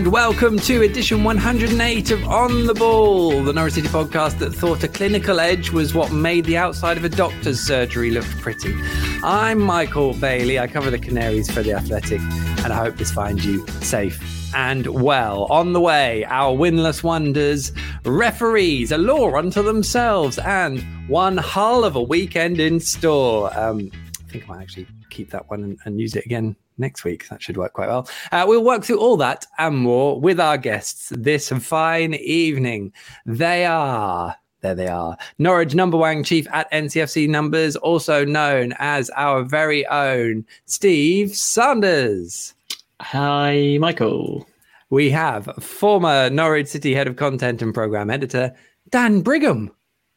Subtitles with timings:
[0.00, 4.82] And welcome to edition 108 of On the Ball, the Norwich City podcast that thought
[4.82, 8.74] a clinical edge was what made the outside of a doctor's surgery look pretty.
[9.22, 10.58] I'm Michael Bailey.
[10.58, 12.18] I cover the Canaries for The Athletic,
[12.64, 14.18] and I hope this finds you safe
[14.54, 15.44] and well.
[15.50, 17.70] On the way, our winless wonders,
[18.06, 23.54] referees, a law unto themselves, and one hull of a weekend in store.
[23.54, 23.90] Um,
[24.26, 27.28] I think I might actually keep that one and, and use it again next week.
[27.28, 28.08] That should work quite well.
[28.32, 32.92] Uh, we'll work through all that and more with our guests this fine evening.
[33.26, 34.36] They are.
[34.62, 35.16] There they are.
[35.38, 42.54] Norwich number one chief at NCFC Numbers, also known as our very own Steve Sanders.
[43.00, 44.46] Hi, Michael.
[44.90, 48.54] We have former Norwich City head of content and program editor,
[48.90, 49.70] Dan Brigham.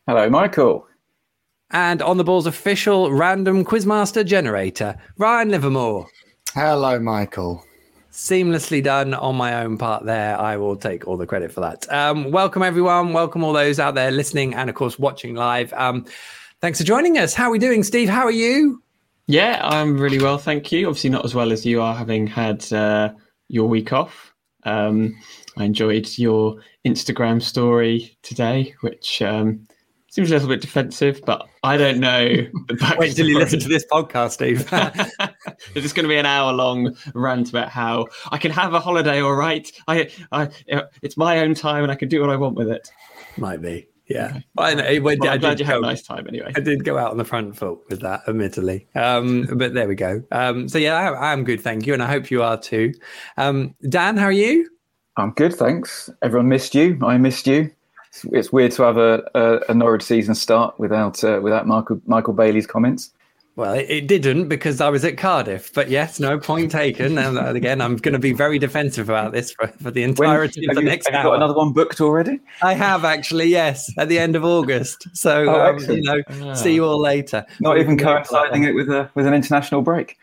[0.07, 0.87] Hello, Michael.
[1.71, 6.07] And on the ball's official random quizmaster generator, Ryan Livermore.
[6.53, 7.65] Hello, Michael.
[8.11, 10.39] Seamlessly done on my own part there.
[10.39, 11.91] I will take all the credit for that.
[11.91, 13.11] Um, welcome, everyone.
[13.11, 15.73] Welcome, all those out there listening and, of course, watching live.
[15.73, 16.05] Um,
[16.61, 17.33] thanks for joining us.
[17.33, 18.07] How are we doing, Steve?
[18.07, 18.83] How are you?
[19.25, 20.87] Yeah, I'm really well, thank you.
[20.87, 23.13] Obviously, not as well as you are, having had uh,
[23.47, 24.31] your week off.
[24.61, 25.15] Um,
[25.57, 29.67] I enjoyed your Instagram story today, which um,
[30.13, 32.27] seems a little bit defensive, but I don't know.
[32.27, 34.69] The Wait till you listen to this podcast, Steve.
[35.75, 38.79] It's just going to be an hour long rant about how I can have a
[38.79, 39.69] holiday, all right.
[39.87, 40.49] I, I,
[41.01, 42.91] it's my own time, and I can do what I want with it.
[43.37, 43.87] Might be.
[44.07, 44.45] Yeah, okay.
[44.57, 45.01] I know.
[45.01, 46.51] Well, I'm I glad you had a nice time anyway.
[46.55, 48.87] I did go out on the front foot with that, admittedly.
[48.93, 50.21] Um, but there we go.
[50.31, 52.93] Um, so yeah, I, am good, thank you, and I hope you are too.
[53.37, 54.69] Um, Dan, how are you?
[55.17, 56.09] I'm good, thanks.
[56.21, 56.99] Everyone missed you.
[57.03, 57.71] I missed you
[58.31, 62.33] it's weird to have a, a, a Norwich season start without uh, without Michael Michael
[62.33, 63.11] Bailey's comments.
[63.55, 65.71] Well, it, it, didn't because I was at Cardiff.
[65.73, 67.19] But yes, no point taken.
[67.19, 70.71] And again, I'm going to be very defensive about this for, for the entirety when,
[70.71, 71.23] of the you, next have hour.
[71.23, 72.39] You got another one booked already?
[72.63, 75.07] I have actually, yes, at the end of August.
[75.13, 76.53] So oh, um, you know, oh.
[76.55, 77.45] see you all later.
[77.59, 80.17] Not even coinciding it with a with an international break.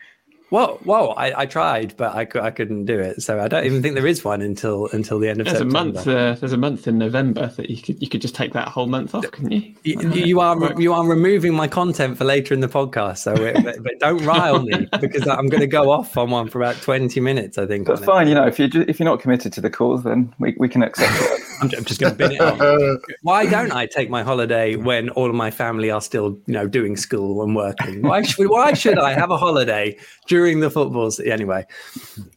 [0.51, 3.21] Well, well, I, I tried, but I, I couldn't do it.
[3.21, 5.79] So I don't even think there is one until until the end of there's September.
[5.79, 6.07] a month.
[6.07, 8.87] Uh, there's a month in November that you could you could just take that whole
[8.87, 9.73] month off, couldn't you?
[9.83, 13.19] You, you are you are removing my content for later in the podcast.
[13.19, 16.49] So it, but, but, don't rile me because I'm going to go off on one
[16.49, 17.57] for about twenty minutes.
[17.57, 18.27] I think that's fine.
[18.27, 18.31] It.
[18.31, 20.83] You know, if you if you're not committed to the cause, then we, we can
[20.83, 21.41] accept it.
[21.61, 22.99] I'm just going to bin it on.
[23.21, 26.67] Why don't I take my holiday when all of my family are still, you know,
[26.67, 28.01] doing school and working?
[28.01, 29.97] Why should Why should I have a holiday
[30.27, 31.11] during the football?
[31.25, 31.65] Anyway,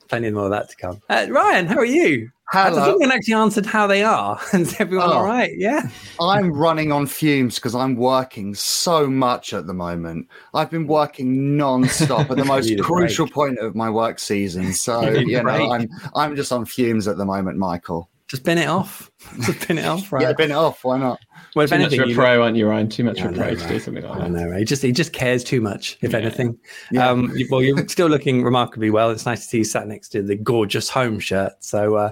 [0.09, 1.03] plenty more of that to come.
[1.09, 2.31] Uh, Ryan, how are you?
[2.49, 2.95] Hello.
[2.95, 4.39] I think actually answered how they are.
[4.53, 5.51] Is everyone oh, all right?
[5.57, 5.89] Yeah.
[6.21, 10.29] I'm running on fumes because I'm working so much at the moment.
[10.53, 14.73] I've been working non-stop at the most crucial point of my work season.
[14.73, 18.09] So you know, I'm I'm just on fumes at the moment, Michael.
[18.29, 19.11] Just bin it off.
[19.41, 20.23] Just bin it off, right?
[20.23, 20.85] yeah, bin it off.
[20.85, 21.19] Why not?
[21.55, 22.89] Well, if too anything, much of a pro, aren't you, Ryan?
[22.89, 24.25] Too much of a pro to do something like that.
[24.25, 24.59] I know, right?
[24.59, 26.19] He just he just cares too much, if yeah.
[26.19, 26.59] anything.
[26.91, 27.09] Yeah.
[27.09, 29.11] Um, well, you're still looking remarkably well.
[29.11, 31.53] It's nice to see you sat next to the gorgeous home shirt.
[31.61, 32.11] So, uh,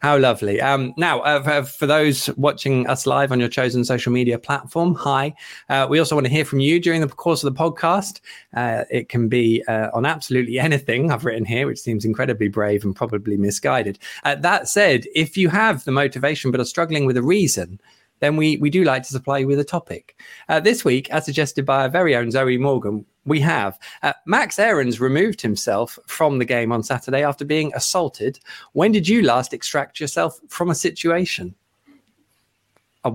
[0.00, 0.60] how lovely.
[0.60, 5.34] Um, now, uh, for those watching us live on your chosen social media platform, hi.
[5.68, 8.20] Uh, we also want to hear from you during the course of the podcast.
[8.54, 12.84] Uh, it can be uh, on absolutely anything I've written here, which seems incredibly brave
[12.84, 13.98] and probably misguided.
[14.22, 17.80] Uh, that said, if you have the motivation but are struggling with a reason,
[18.20, 20.16] then we, we do like to supply you with a topic.
[20.48, 24.58] Uh, this week, as suggested by our very own Zoe Morgan, we have uh, Max
[24.58, 28.38] Aarons removed himself from the game on Saturday after being assaulted.
[28.72, 31.54] When did you last extract yourself from a situation?
[33.04, 33.12] Uh,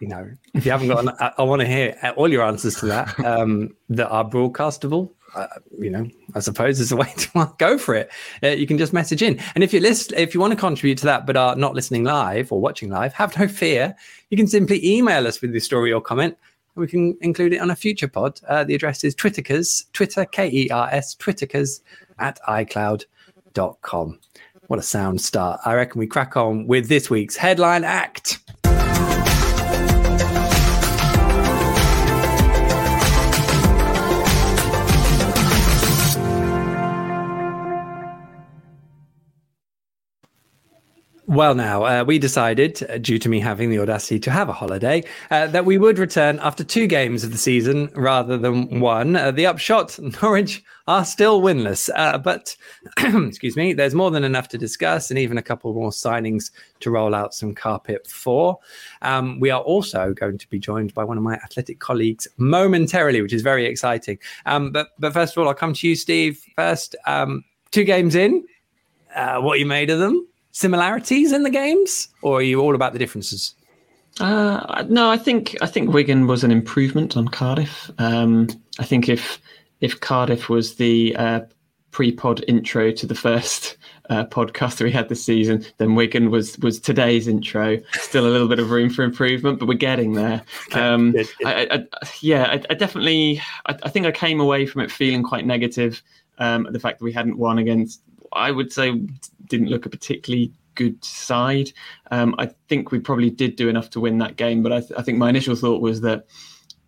[0.00, 2.76] you know, if you haven't got, an, I, I want to hear all your answers
[2.80, 5.46] to that um, that are broadcastable uh,
[5.78, 8.10] you know, I suppose there's a way to go for it.
[8.42, 10.98] Uh, you can just message in, and if you list, if you want to contribute
[10.98, 13.94] to that but are not listening live or watching live, have no fear.
[14.30, 16.36] You can simply email us with your story or comment.
[16.74, 18.40] and We can include it on a future pod.
[18.48, 21.80] Uh, the address is twitterkers, Twitter K E R S, twitterkers
[22.18, 24.18] at iCloud.com.
[24.66, 25.60] What a sound start!
[25.64, 28.38] I reckon we crack on with this week's headline act.
[41.30, 44.52] Well, now, uh, we decided, uh, due to me having the audacity to have a
[44.52, 49.14] holiday, uh, that we would return after two games of the season rather than one.
[49.14, 52.56] Uh, the upshot Norwich are still winless, uh, but,
[52.98, 56.50] excuse me, there's more than enough to discuss and even a couple more signings
[56.80, 58.58] to roll out some carpet for.
[59.02, 63.22] Um, we are also going to be joined by one of my athletic colleagues momentarily,
[63.22, 64.18] which is very exciting.
[64.46, 66.96] Um, but, but first of all, I'll come to you, Steve, first.
[67.06, 68.44] Um, two games in
[69.14, 70.26] uh, what you made of them?
[70.52, 73.54] Similarities in the games, or are you all about the differences?
[74.18, 77.90] Uh, no, I think I think Wigan was an improvement on Cardiff.
[77.98, 78.48] Um,
[78.78, 79.40] I think if
[79.80, 81.40] if Cardiff was the uh,
[81.90, 83.76] pre-pod intro to the first
[84.10, 87.78] uh, podcast that we had this season, then Wigan was was today's intro.
[87.92, 90.42] Still a little bit of room for improvement, but we're getting there.
[90.72, 91.14] Um,
[91.44, 91.84] I, I,
[92.20, 93.40] yeah, I, I definitely.
[93.66, 96.02] I, think I came away from it feeling quite negative.
[96.38, 98.02] Um, the fact that we hadn't won against,
[98.32, 99.00] I would say,
[99.46, 101.72] didn't look a particularly good side.
[102.10, 104.92] Um, I think we probably did do enough to win that game, but I, th-
[104.96, 106.26] I think my initial thought was that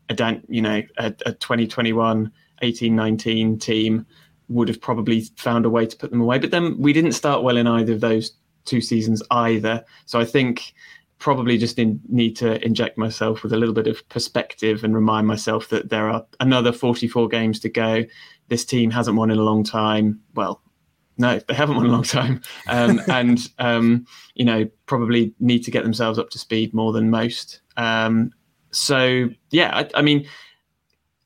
[0.08, 4.06] a Dan, you know, a, a 2021 18 19 team
[4.48, 6.38] would have probably found a way to put them away.
[6.38, 8.32] But then we didn't start well in either of those
[8.64, 9.84] two seasons either.
[10.06, 10.74] So I think
[11.18, 15.26] probably just in, need to inject myself with a little bit of perspective and remind
[15.26, 18.04] myself that there are another 44 games to go.
[18.48, 20.20] This team hasn't won in a long time.
[20.34, 20.60] Well,
[21.22, 25.70] no, they haven't won a long time, um, and um, you know probably need to
[25.70, 27.60] get themselves up to speed more than most.
[27.76, 28.32] Um,
[28.72, 30.26] so yeah, I, I mean,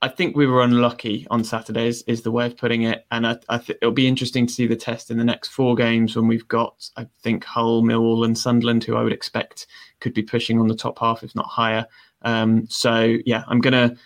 [0.03, 3.07] I think we were unlucky on Saturdays, is the way of putting it.
[3.11, 5.75] And I, I th- it'll be interesting to see the test in the next four
[5.75, 9.67] games when we've got, I think, Hull, Millwall, and Sunderland, who I would expect
[10.01, 11.87] could be pushing on the top half, if not higher.
[12.21, 13.97] Um, so yeah, I'm gonna,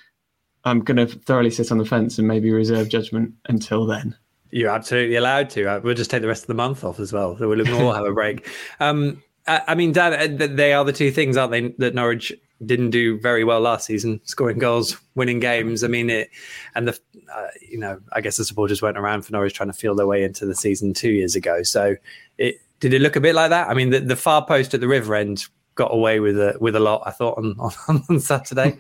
[0.65, 4.17] I'm gonna thoroughly sit on the fence and maybe reserve judgment until then.
[4.51, 5.67] You're absolutely allowed to.
[5.67, 7.93] Uh, we'll just take the rest of the month off as well, so we'll all
[7.93, 8.49] have a break.
[8.81, 11.69] Um, I, mean, Dan, uh, they are the two things, aren't they?
[11.79, 12.33] That Norwich
[12.65, 15.83] didn't do very well last season, scoring goals, winning games.
[15.83, 16.31] I mean, it,
[16.75, 16.99] and the,
[17.35, 20.07] uh, you know, I guess the supporters went around for Norwich trying to feel their
[20.07, 21.63] way into the season two years ago.
[21.63, 21.97] So,
[22.39, 23.69] it did it look a bit like that?
[23.69, 26.77] I mean, the, the far post at the river end got away with a with
[26.77, 27.03] a lot.
[27.07, 27.57] I thought on
[27.89, 28.79] on, on Saturday.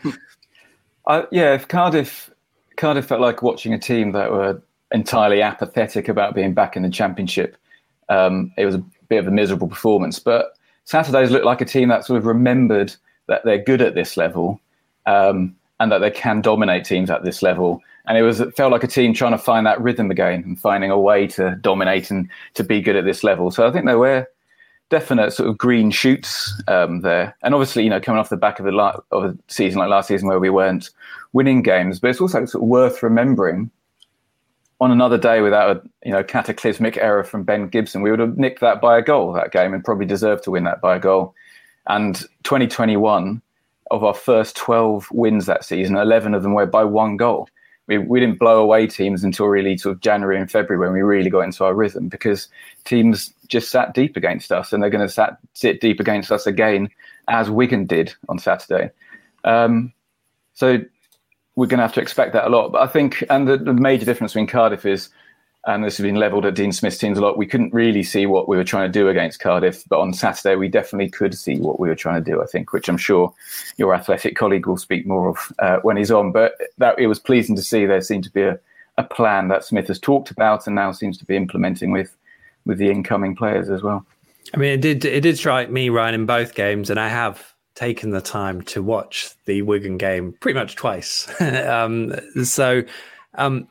[1.07, 2.31] uh, yeah, if Cardiff
[2.77, 6.91] Cardiff felt like watching a team that were entirely apathetic about being back in the
[6.91, 7.57] championship.
[8.09, 11.89] Um, it was a bit of a miserable performance, but Saturdays looked like a team
[11.89, 12.95] that sort of remembered
[13.29, 14.61] that they're good at this level
[15.07, 17.81] um, and that they can dominate teams at this level.
[18.07, 20.61] And it was it felt like a team trying to find that rhythm again and
[20.61, 23.51] finding a way to dominate and to be good at this level.
[23.51, 24.27] So I think there were
[24.89, 27.37] definite sort of green shoots um, there.
[27.43, 28.77] And obviously, you know, coming off the back of a,
[29.13, 30.91] of a season like last season where we weren't
[31.33, 33.71] winning games, but it's also sort of worth remembering
[34.81, 38.38] on another day without a you know cataclysmic error from Ben Gibson, we would have
[38.38, 41.00] nicked that by a goal that game and probably deserved to win that by a
[41.00, 41.35] goal.
[41.87, 43.43] And 2021,
[43.91, 47.49] of our first 12 wins that season, 11 of them were by one goal.
[47.87, 51.03] We, we didn't blow away teams until really sort of January and February when we
[51.03, 52.47] really got into our rhythm because
[52.85, 56.88] teams just sat deep against us and they're going to sit deep against us again
[57.26, 58.91] as Wigan did on Saturday.
[59.43, 59.93] Um,
[60.55, 60.79] so
[61.56, 62.73] we're going to have to expect that a lot.
[62.73, 65.11] But I think, and the, the major difference between Cardiff is
[65.67, 67.37] and this has been levelled at Dean Smith's teams a lot.
[67.37, 70.56] We couldn't really see what we were trying to do against Cardiff, but on Saturday
[70.56, 72.43] we definitely could see what we were trying to do.
[72.43, 73.32] I think, which I'm sure
[73.76, 76.32] your athletic colleague will speak more of uh, when he's on.
[76.32, 78.58] But that it was pleasing to see there seemed to be a,
[78.97, 82.16] a plan that Smith has talked about and now seems to be implementing with
[82.64, 84.07] with the incoming players as well.
[84.54, 87.54] I mean, it did it did strike me, Ryan, in both games, and I have
[87.81, 91.29] taken the time to watch the Wigan game pretty much twice.
[91.41, 92.83] um, so.
[93.37, 93.69] Um,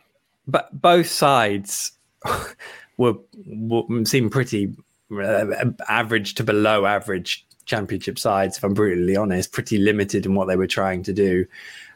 [0.48, 1.92] but both sides
[2.98, 3.14] were,
[3.46, 3.84] were
[4.32, 4.76] pretty
[5.12, 5.46] uh,
[5.88, 8.58] average to below average championship sides.
[8.58, 11.46] If I'm brutally honest, pretty limited in what they were trying to do.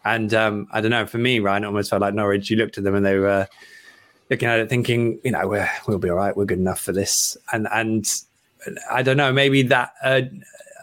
[0.06, 1.08] And um, I don't know.
[1.08, 2.52] For me, Ryan, it almost felt like Norwich.
[2.52, 3.48] You looked at them and they were
[4.30, 6.38] looking at it, thinking, you know, we're, we'll be all right.
[6.38, 7.38] We're good enough for this.
[7.52, 8.08] And and
[8.92, 9.34] I don't know.
[9.34, 9.94] Maybe that.
[10.04, 10.22] Uh,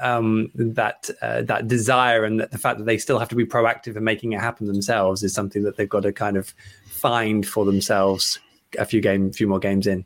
[0.00, 3.46] um, that uh, that desire and that the fact that they still have to be
[3.46, 6.54] proactive in making it happen themselves is something that they've got to kind of
[6.86, 8.38] find for themselves
[8.78, 10.04] a few game, few more games in.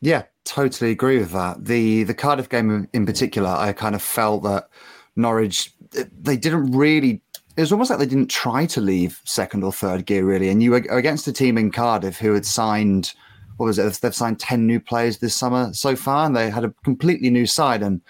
[0.00, 1.64] Yeah, totally agree with that.
[1.64, 4.68] The the Cardiff game in particular, I kind of felt that
[5.16, 5.72] Norwich
[6.20, 7.20] they didn't really.
[7.56, 10.48] It was almost like they didn't try to leave second or third gear really.
[10.48, 13.14] And you were against a team in Cardiff who had signed
[13.56, 13.92] what was it?
[13.94, 17.46] They've signed ten new players this summer so far, and they had a completely new
[17.46, 17.82] side.
[17.82, 18.00] And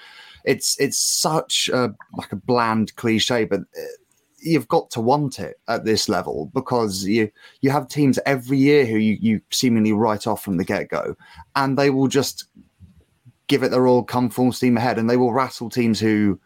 [0.44, 3.60] it's it's such a like a bland cliche, but
[4.38, 7.30] you've got to want it at this level because you
[7.62, 11.16] you have teams every year who you, you seemingly write off from the get go,
[11.56, 12.44] and they will just
[13.46, 16.38] give it their all, come full steam ahead, and they will rattle teams who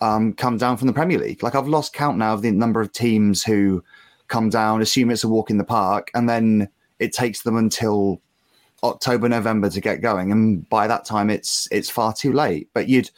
[0.00, 1.42] um, come down from the Premier League.
[1.42, 3.84] Like I've lost count now of the number of teams who
[4.28, 8.20] come down, assume it's a walk in the park, and then it takes them until
[8.84, 12.68] October, November to get going, and by that time it's it's far too late.
[12.74, 13.10] But you'd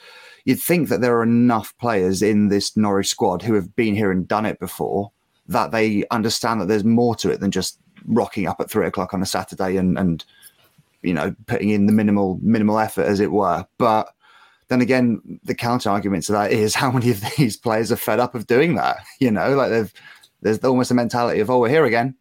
[0.45, 4.11] you'd think that there are enough players in this Norwich squad who have been here
[4.11, 5.11] and done it before
[5.49, 9.13] that they understand that there's more to it than just rocking up at three o'clock
[9.13, 10.25] on a Saturday and, and
[11.03, 13.67] you know, putting in the minimal minimal effort, as it were.
[13.79, 14.09] But
[14.69, 18.21] then again, the counter argument to that is how many of these players are fed
[18.21, 18.99] up of doing that?
[19.21, 19.93] You know, like they've
[20.43, 22.15] there's almost a mentality of oh we're here again.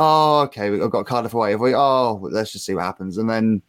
[0.00, 1.50] Oh okay, we've got Cardiff away.
[1.50, 1.74] Have we?
[1.74, 3.18] Oh let's just see what happens.
[3.18, 3.60] And then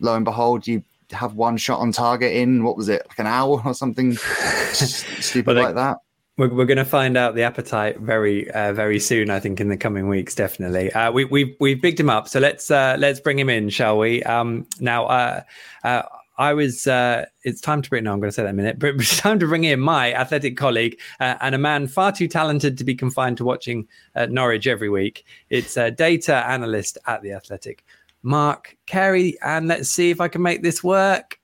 [0.00, 3.26] lo and behold, you have one shot on target in what was it like an
[3.26, 4.14] hour or something
[4.72, 5.98] stupid like that.
[6.38, 9.28] We're, we're going to find out the appetite very uh, very soon.
[9.28, 10.90] I think in the coming weeks, definitely.
[10.90, 13.98] Uh, we, we've we've bigged him up, so let's uh, let's bring him in, shall
[13.98, 14.22] we?
[14.22, 15.42] Um, now, uh,
[15.84, 16.02] uh,
[16.36, 16.86] I was.
[16.86, 18.04] Uh, it's time to bring.
[18.04, 18.78] No, I'm going to say that in a minute.
[18.78, 22.78] But it's time to bring in my athletic colleague and a man far too talented
[22.78, 23.86] to be confined to watching
[24.28, 25.24] Norwich every week.
[25.50, 27.84] It's a data analyst at the Athletic,
[28.22, 31.38] Mark Carey, and let's see if I can make this work.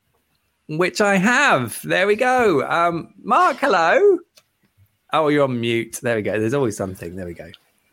[0.69, 1.81] Which I have.
[1.83, 2.65] There we go.
[2.69, 4.19] Um, Mark, hello.
[5.13, 5.99] Oh, you're on mute.
[6.01, 6.39] There we go.
[6.39, 7.17] There's always something.
[7.17, 7.51] There we go.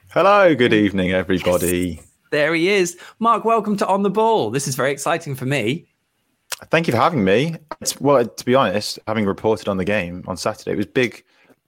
[0.09, 0.53] Hello.
[0.53, 1.95] Good evening, everybody.
[1.95, 2.07] Yes.
[2.29, 2.97] There he is.
[3.17, 4.51] Mark, welcome to On the Ball.
[4.51, 5.87] This is very exciting for me.
[6.65, 7.55] Thank you for having me.
[7.81, 11.23] It's, well, to be honest, having reported on the game on Saturday, it was big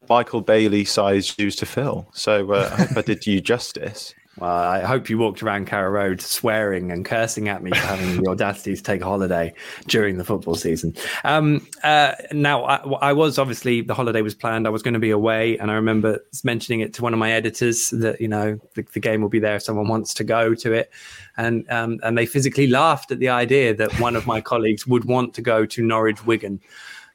[0.09, 2.09] Michael Bailey sized shoes to fill.
[2.13, 4.15] So uh, I hope I did you justice.
[4.39, 8.23] Well, I hope you walked around Carrow Road swearing and cursing at me for having
[8.23, 9.53] the audacity to take a holiday
[9.87, 10.95] during the football season.
[11.25, 14.65] Um, uh, now, I, I, was obviously the holiday was planned.
[14.65, 17.31] I was going to be away, and I remember mentioning it to one of my
[17.31, 20.55] editors that you know the, the game will be there if someone wants to go
[20.55, 20.89] to it,
[21.35, 25.03] and um, and they physically laughed at the idea that one of my colleagues would
[25.05, 26.61] want to go to Norwich Wigan.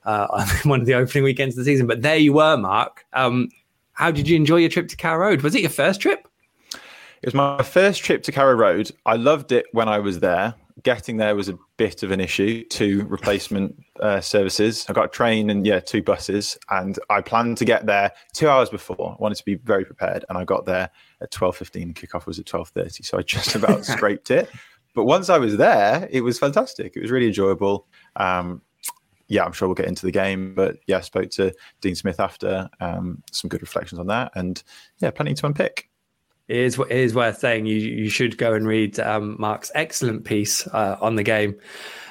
[0.04, 3.06] Uh, on one of the opening weekends of the season, but there you were, Mark.
[3.14, 3.48] Um,
[3.94, 5.40] how did you enjoy your trip to Carrow Road?
[5.40, 6.28] Was it your first trip?
[7.24, 8.90] It was my first trip to Carrow Road.
[9.06, 10.52] I loved it when I was there.
[10.82, 12.64] Getting there was a bit of an issue.
[12.68, 14.84] Two replacement uh, services.
[14.90, 18.50] I got a train and yeah, two buses, and I planned to get there two
[18.50, 19.16] hours before.
[19.18, 20.90] I wanted to be very prepared, and I got there
[21.22, 21.94] at twelve fifteen.
[21.94, 24.50] Kickoff was at twelve thirty, so I just about scraped it.
[24.94, 26.94] But once I was there, it was fantastic.
[26.94, 27.86] It was really enjoyable.
[28.16, 28.60] Um,
[29.28, 32.20] yeah, I'm sure we'll get into the game, but yeah, I spoke to Dean Smith
[32.20, 34.62] after um, some good reflections on that, and
[34.98, 35.88] yeah, plenty to unpick
[36.48, 40.24] it is, it is worth saying you you should go and read um, Mark's excellent
[40.24, 41.56] piece uh, on the game,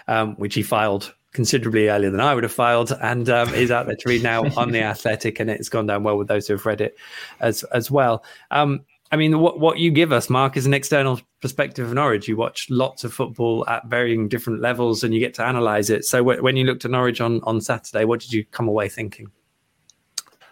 [0.07, 3.85] um, which he filed considerably earlier than I would have filed, and um, is out
[3.85, 6.53] there to read now on the Athletic, and it's gone down well with those who
[6.53, 6.97] have read it
[7.41, 8.23] as as well.
[8.51, 12.27] Um, I mean, what what you give us, Mark, is an external perspective of Norwich.
[12.27, 16.05] You watch lots of football at varying different levels, and you get to analyse it.
[16.05, 18.89] So, w- when you looked at Norwich on on Saturday, what did you come away
[18.89, 19.27] thinking?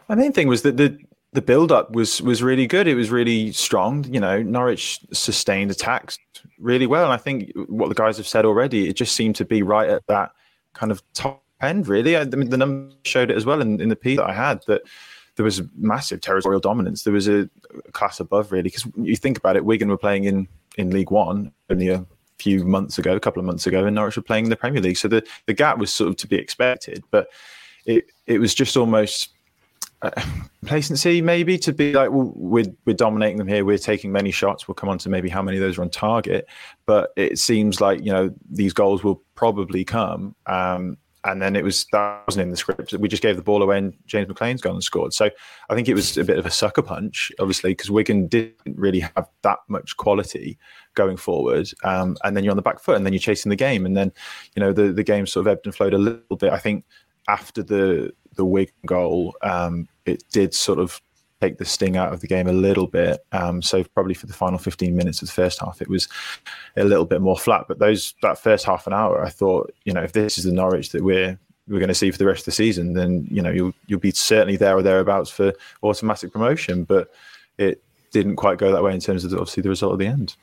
[0.08, 1.00] My main thing was that the
[1.34, 2.88] the build up was was really good.
[2.88, 4.04] It was really strong.
[4.12, 6.18] You know, Norwich sustained attacks
[6.60, 7.06] really well.
[7.06, 9.90] And I think what the guys have said already, it just seemed to be right
[9.90, 10.32] at that
[10.74, 11.88] kind of top end.
[11.88, 14.34] Really, I mean, the number showed it as well in, in the piece that I
[14.34, 14.82] had that
[15.36, 17.04] there was massive territorial dominance.
[17.04, 17.50] There was a
[17.94, 20.48] class above really because you think about it, Wigan were playing in
[20.78, 22.06] in League One only a
[22.40, 24.82] few months ago, a couple of months ago, and Norwich were playing in the Premier
[24.82, 24.98] League.
[24.98, 27.30] So the the gap was sort of to be expected, but
[27.86, 29.30] it it was just almost
[30.02, 30.12] uh,
[30.66, 33.66] placency maybe to be like well, we're we're dominating them here.
[33.66, 34.68] We're taking many shots.
[34.68, 36.48] We'll come on to maybe how many of those are on target.
[36.86, 40.36] But it seems like you know these goals will probably come.
[40.46, 42.94] Um, and then it was that wasn't in the script.
[42.94, 45.14] We just gave the ball away and James McLean's gone and scored.
[45.14, 45.30] So
[45.70, 49.02] I think it was a bit of a sucker punch obviously because Wigan didn't really
[49.02, 50.58] have that much quality
[50.96, 51.70] going forward.
[51.84, 53.86] Um, and then you're on the back foot and then you're chasing the game.
[53.86, 54.12] And then
[54.56, 56.86] you know the the game sort of ebbed and flowed a little bit I think
[57.28, 61.00] after the the Wigan goal, um, it did sort of
[61.40, 63.24] take the sting out of the game a little bit.
[63.34, 66.08] Um, so probably for the final 15 minutes of the first half, it was
[66.76, 67.66] a little bit more flat.
[67.68, 70.52] But those that first half an hour, I thought, you know, if this is the
[70.52, 73.44] Norwich that we're we're going to see for the rest of the season, then you
[73.44, 76.84] know you'll you'll be certainly there or thereabouts for automatic promotion.
[76.84, 77.12] But
[77.60, 80.08] it didn't quite go that way in terms of the, obviously the result at the
[80.08, 80.36] end.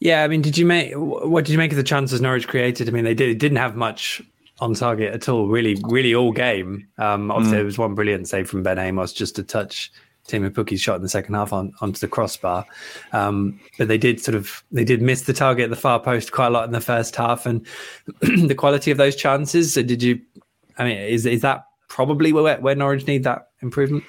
[0.00, 2.88] Yeah, I mean, did you make what did you make of the chances Norwich created?
[2.88, 4.22] I mean, they did didn't have much
[4.62, 5.48] on target at all.
[5.48, 6.86] Really, really all game.
[6.96, 7.58] Um, obviously, mm.
[7.58, 9.90] there was one brilliant save from Ben Amos just to touch
[10.28, 12.64] Teemu Pukki's shot in the second half on, onto the crossbar.
[13.12, 16.30] Um, but they did sort of they did miss the target at the far post
[16.30, 17.66] quite a lot in the first half, and
[18.20, 19.74] the quality of those chances.
[19.74, 20.20] So did you?
[20.78, 24.04] I mean, is is that probably where where Norwich need that improvement?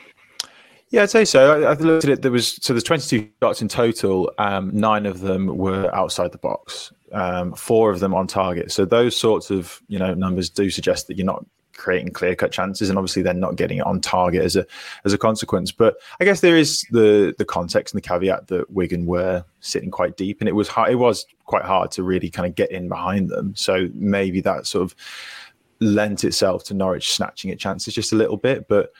[0.89, 1.63] Yeah, I'd say so.
[1.63, 2.21] I, I looked at it.
[2.21, 4.31] There was so there's 22 shots in total.
[4.37, 8.71] Um, nine of them were outside the box um, four of them on target.
[8.71, 12.51] So those sorts of you know numbers do suggest that you're not creating clear cut
[12.51, 14.65] chances, and obviously they're not getting it on target as a
[15.05, 15.71] as a consequence.
[15.71, 19.91] But I guess there is the the context and the caveat that Wigan were sitting
[19.91, 22.71] quite deep, and it was hard, it was quite hard to really kind of get
[22.71, 23.53] in behind them.
[23.55, 24.95] So maybe that sort of
[25.79, 28.91] lent itself to Norwich snatching at chances just a little bit, but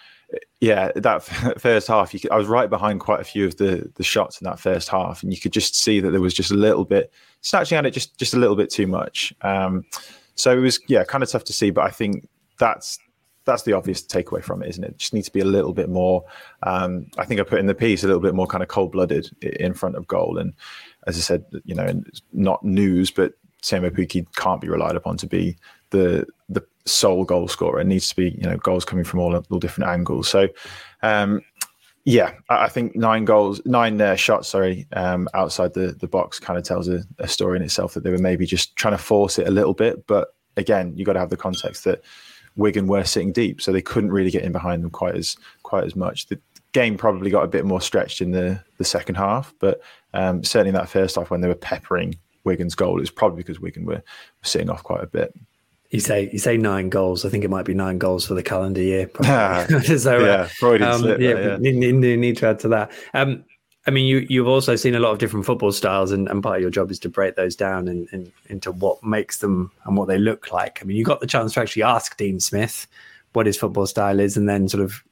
[0.60, 1.24] yeah, that
[1.60, 4.46] first half, could, I was right behind quite a few of the the shots in
[4.46, 7.12] that first half, and you could just see that there was just a little bit
[7.42, 9.34] snatching at it, just just a little bit too much.
[9.42, 9.86] Um,
[10.36, 12.28] so it was yeah, kind of tough to see, but I think
[12.60, 13.00] that's
[13.46, 14.98] that's the obvious takeaway from it, isn't it?
[14.98, 16.24] Just needs to be a little bit more.
[16.64, 18.94] Um, I think I put in the piece a little bit more kind of cold
[18.94, 20.54] blooded in front of goal, and
[21.08, 25.28] as I said, you know, not news, but Teemu Pukki can't be relied upon to
[25.28, 25.58] be
[25.90, 27.82] the the sole goal scorer.
[27.82, 30.28] It needs to be you know goals coming from all all different angles.
[30.28, 30.48] So.
[31.02, 31.42] Um,
[32.06, 36.60] yeah, I think nine goals, nine uh, shots, sorry, um, outside the, the box kind
[36.60, 39.40] of tells a, a, story in itself that they were maybe just trying to force
[39.40, 40.06] it a little bit.
[40.06, 42.04] But again, you got to have the context that
[42.58, 45.86] Wigan were sitting deep, so they couldn't really get in behind them quite as quite
[45.86, 46.28] as much.
[46.28, 46.40] The
[46.74, 49.82] game probably got a bit more stretched in the the second half, but
[50.14, 53.38] um, certainly in that first half when they were peppering Wigan's goal, it was probably
[53.38, 54.04] because Wigan were, were
[54.44, 55.34] sitting off quite a bit.
[55.94, 57.24] You say you say nine goals.
[57.24, 59.12] I think it might be nine goals for the calendar year.
[59.98, 61.58] so, yeah, uh, um, slip, yeah, yeah.
[61.58, 62.92] Need, need, need, to add to that.
[63.14, 63.46] Um,
[63.86, 66.56] I mean, you you've also seen a lot of different football styles, and, and part
[66.56, 69.96] of your job is to break those down and, and, into what makes them and
[69.96, 70.80] what they look like.
[70.82, 72.88] I mean, you got the chance to actually ask Dean Smith
[73.34, 75.04] what his football style is, and then sort of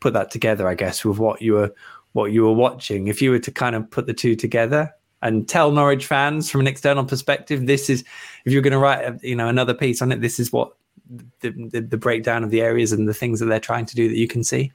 [0.00, 1.74] put that together, I guess, with what you were
[2.12, 3.08] what you were watching.
[3.08, 4.92] If you were to kind of put the two together,
[5.26, 8.04] and tell Norwich fans from an external perspective, this is
[8.44, 10.72] if you're going to write you know another piece on it, this is what
[11.40, 14.08] the, the, the breakdown of the areas and the things that they're trying to do
[14.08, 14.72] that you can see.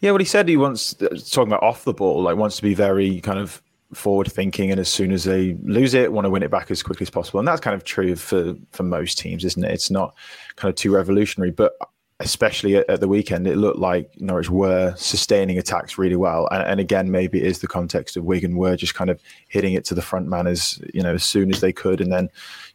[0.00, 2.62] Yeah, well, he said he wants uh, talking about off the ball, like wants to
[2.62, 3.62] be very kind of
[3.94, 6.82] forward thinking, and as soon as they lose it, want to win it back as
[6.82, 9.70] quickly as possible, and that's kind of true for for most teams, isn't it?
[9.70, 10.14] It's not
[10.56, 11.72] kind of too revolutionary, but
[12.20, 16.48] especially at, at, the weekend, it looked like Norwich were sustaining attacks really well.
[16.50, 19.74] And, and, again, maybe it is the context of Wigan were just kind of hitting
[19.74, 22.24] it to the front man as you know as soon as they could, and then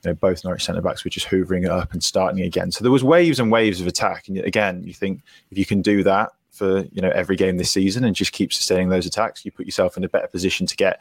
[0.03, 2.72] you know both Norwich centre backs were just hoovering it up and starting again.
[2.72, 4.27] So there was waves and waves of attack.
[4.27, 7.72] And again, you think if you can do that for you know every game this
[7.72, 10.75] season and just keep sustaining those attacks, you put yourself in a better position to
[10.75, 11.00] get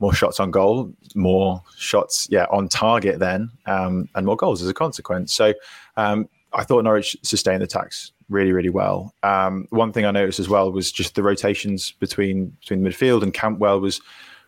[0.00, 4.68] more shots on goal, more shots, yeah, on target then, um, and more goals as
[4.68, 5.32] a consequence.
[5.32, 5.52] So
[5.96, 9.14] um, I thought Norwich sustained the attacks really, really well.
[9.22, 13.22] Um, one thing I noticed as well was just the rotations between between the midfield
[13.22, 14.00] and Cantwell was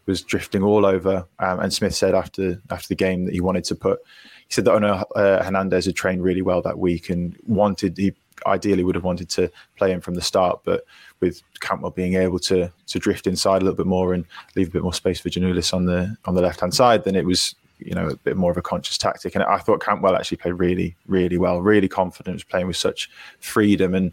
[0.06, 1.26] was drifting all over.
[1.38, 4.00] Um, and Smith said after after the game that he wanted to put.
[4.48, 8.14] He said that Onel uh, Hernandez had trained really well that week and wanted he
[8.46, 10.84] ideally would have wanted to play him from the start, but
[11.20, 14.24] with Cantwell being able to to drift inside a little bit more and
[14.56, 17.16] leave a bit more space for Giannoulis on the on the left hand side, then
[17.16, 17.54] it was
[17.86, 19.34] you know a bit more of a conscious tactic.
[19.34, 23.10] And I thought Cantwell actually played really, really well, really confident, was playing with such
[23.40, 24.12] freedom and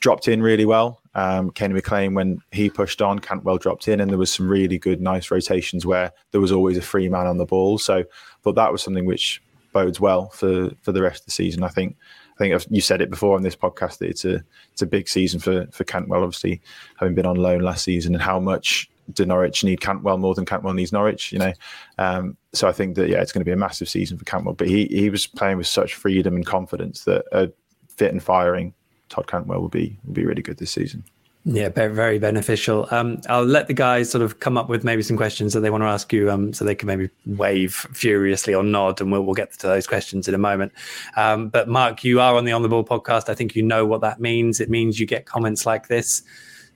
[0.00, 1.00] dropped in really well.
[1.14, 4.78] Um, Kenny McLean, when he pushed on, Cantwell dropped in, and there was some really
[4.78, 7.78] good, nice rotations where there was always a free man on the ball.
[7.78, 8.04] So I
[8.42, 11.62] thought that was something which bodes well for for the rest of the season.
[11.62, 11.96] I think.
[12.34, 15.06] I think you said it before on this podcast that it's a it's a big
[15.08, 16.24] season for for Cantwell.
[16.24, 16.60] Obviously,
[16.98, 20.44] having been on loan last season, and how much do Norwich need Cantwell more than
[20.44, 21.32] Cantwell needs Norwich?
[21.32, 21.52] You know,
[21.98, 24.54] um, so I think that yeah, it's going to be a massive season for Cantwell.
[24.54, 27.50] But he he was playing with such freedom and confidence that a
[27.88, 28.74] fit and firing
[29.08, 31.04] Todd Cantwell will be will be really good this season.
[31.46, 32.88] Yeah, very, beneficial.
[32.90, 35.68] Um, I'll let the guys sort of come up with maybe some questions that they
[35.68, 39.22] want to ask you, um, so they can maybe wave furiously or nod, and we'll
[39.24, 40.72] we'll get to those questions in a moment.
[41.16, 43.28] Um, but Mark, you are on the On the Ball podcast.
[43.28, 44.58] I think you know what that means.
[44.58, 46.22] It means you get comments like this.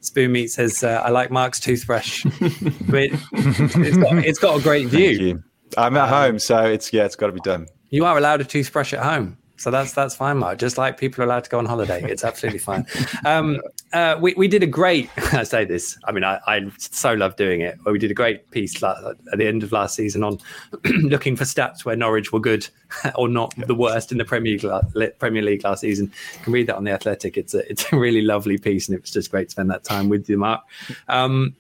[0.01, 2.25] Spoon Meat says, uh, "I like Mark's toothbrush.
[2.41, 5.43] it, has got, it's got a great view.
[5.77, 7.67] I'm at home, so it's yeah, it's got to be done.
[7.91, 9.37] You are allowed a toothbrush at home.
[9.59, 10.59] So that's that's fine, Mark.
[10.59, 12.87] Just like people are allowed to go on holiday, it's absolutely fine.
[13.27, 13.61] Um,
[13.93, 15.11] uh, we we did a great.
[15.33, 15.99] I say this.
[16.05, 17.77] I mean, I, I so love doing it.
[17.85, 18.97] We did a great piece at
[19.37, 20.39] the end of last season on
[21.03, 22.69] looking for stats where Norwich were good
[23.17, 26.13] or not the worst in the Premier League, Premier League last season.
[26.35, 27.37] You can read that on the Athletic.
[27.37, 29.83] It's a it's a really lovely piece, and it was just great to spend that
[29.83, 30.63] time with you, Mark.
[31.09, 31.57] Um,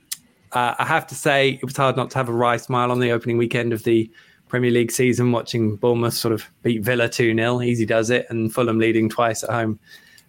[0.53, 3.01] uh, I have to say, it was hard not to have a wry smile on
[3.01, 4.11] the opening weekend of the
[4.49, 7.63] Premier League season, watching Bournemouth sort of beat Villa 2 0.
[7.63, 8.27] Easy does it.
[8.31, 9.79] And Fulham leading twice at home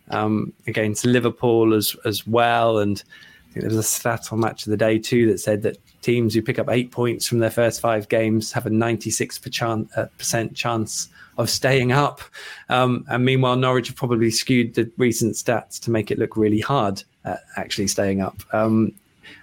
[0.10, 2.80] um, against Liverpool as, as well.
[2.80, 3.02] And
[3.50, 5.78] I think there was a stat on Match of the Day too that said that
[6.02, 10.54] teams who pick up eight points from their first five games have a 96% uh,
[10.54, 12.22] chance of staying up.
[12.70, 16.60] Um, and meanwhile, Norwich have probably skewed the recent stats to make it look really
[16.60, 18.42] hard at actually staying up.
[18.54, 18.94] Um,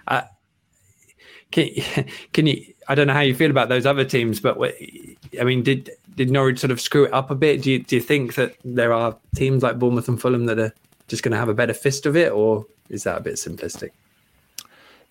[0.07, 0.21] uh,
[1.51, 1.69] can,
[2.33, 2.73] can you?
[2.87, 4.57] I don't know how you feel about those other teams, but
[5.39, 7.61] I mean, did did Norwich sort of screw it up a bit?
[7.61, 10.73] Do you do you think that there are teams like Bournemouth and Fulham that are
[11.07, 13.91] just going to have a better fist of it, or is that a bit simplistic?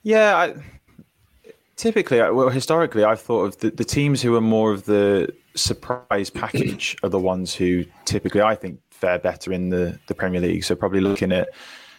[0.03, 0.55] Yeah, I,
[1.77, 6.31] typically, well, historically, I've thought of the, the teams who are more of the surprise
[6.31, 10.65] package are the ones who typically I think fare better in the the Premier League.
[10.65, 11.49] So probably looking at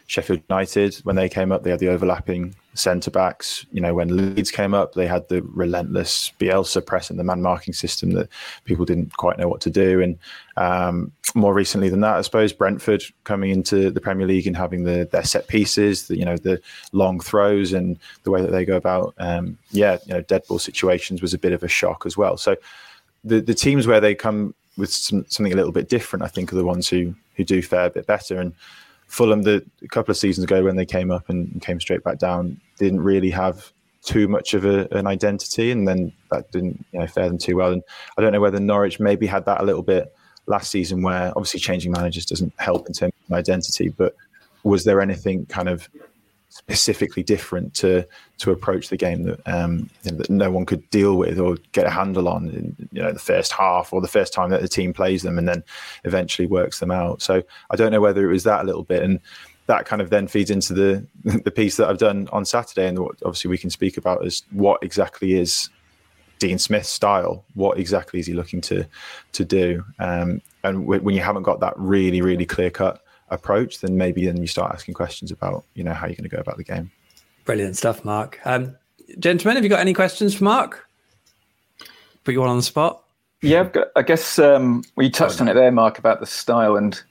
[0.07, 3.65] Sheffield United, when they came up, they had the overlapping centre backs.
[3.73, 7.41] You know, when Leeds came up, they had the relentless Bielsa press and the man
[7.41, 8.29] marking system that
[8.63, 10.01] people didn't quite know what to do.
[10.01, 10.17] And
[10.55, 14.85] um, more recently than that, I suppose Brentford coming into the Premier League and having
[14.85, 16.61] the their set pieces, the, you know, the
[16.93, 20.59] long throws and the way that they go about, um, yeah, you know, dead ball
[20.59, 22.37] situations was a bit of a shock as well.
[22.37, 22.55] So
[23.25, 26.53] the the teams where they come with some, something a little bit different, I think,
[26.53, 28.39] are the ones who who do fare a bit better.
[28.39, 28.53] And
[29.07, 32.19] Fulham, the a couple of seasons ago when they came up and came straight back
[32.19, 33.71] down, didn't really have
[34.03, 37.55] too much of a, an identity, and then that didn't you know fare them too
[37.55, 37.71] well.
[37.71, 37.83] And
[38.17, 40.13] I don't know whether Norwich maybe had that a little bit
[40.45, 44.15] last season, where obviously changing managers doesn't help in terms of identity, but
[44.63, 45.89] was there anything kind of
[46.57, 48.05] specifically different to
[48.39, 51.55] to approach the game that um, you know, that no one could deal with or
[51.71, 54.61] get a handle on in you know the first half or the first time that
[54.61, 55.63] the team plays them and then
[56.03, 57.21] eventually works them out.
[57.21, 59.19] So I don't know whether it was that a little bit and
[59.67, 61.05] that kind of then feeds into the
[61.43, 64.43] the piece that I've done on Saturday and what obviously we can speak about is
[64.51, 65.69] what exactly is
[66.39, 67.45] Dean Smith's style.
[67.53, 68.87] What exactly is he looking to
[69.33, 69.83] to do?
[69.99, 74.37] Um, and when you haven't got that really really clear cut approach, then maybe then
[74.37, 76.91] you start asking questions about you know how you're going to go about the game.
[77.45, 78.39] Brilliant stuff, Mark.
[78.45, 78.75] Um,
[79.19, 80.87] gentlemen, have you got any questions for Mark?
[82.23, 83.03] Put you all on the spot.
[83.41, 87.01] Yeah, I guess um, we touched on it there, Mark, about the style, and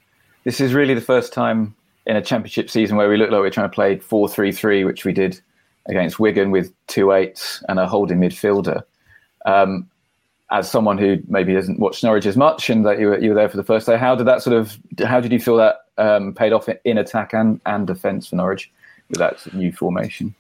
[0.45, 1.75] this is really the first time
[2.05, 5.13] in a championship season where we look like we're trying to play four-three-three, which we
[5.13, 5.41] did
[5.89, 8.83] against Wigan with two eights and a holding midfielder.
[9.47, 9.89] Um,
[10.51, 13.35] as someone who maybe hasn't watched Norwich as much and that you were, you were
[13.35, 15.87] there for the first day, how did that sort of how did you feel that
[15.99, 18.71] um, paid off in attack and, and defence for Norwich
[19.09, 20.35] with that new formation?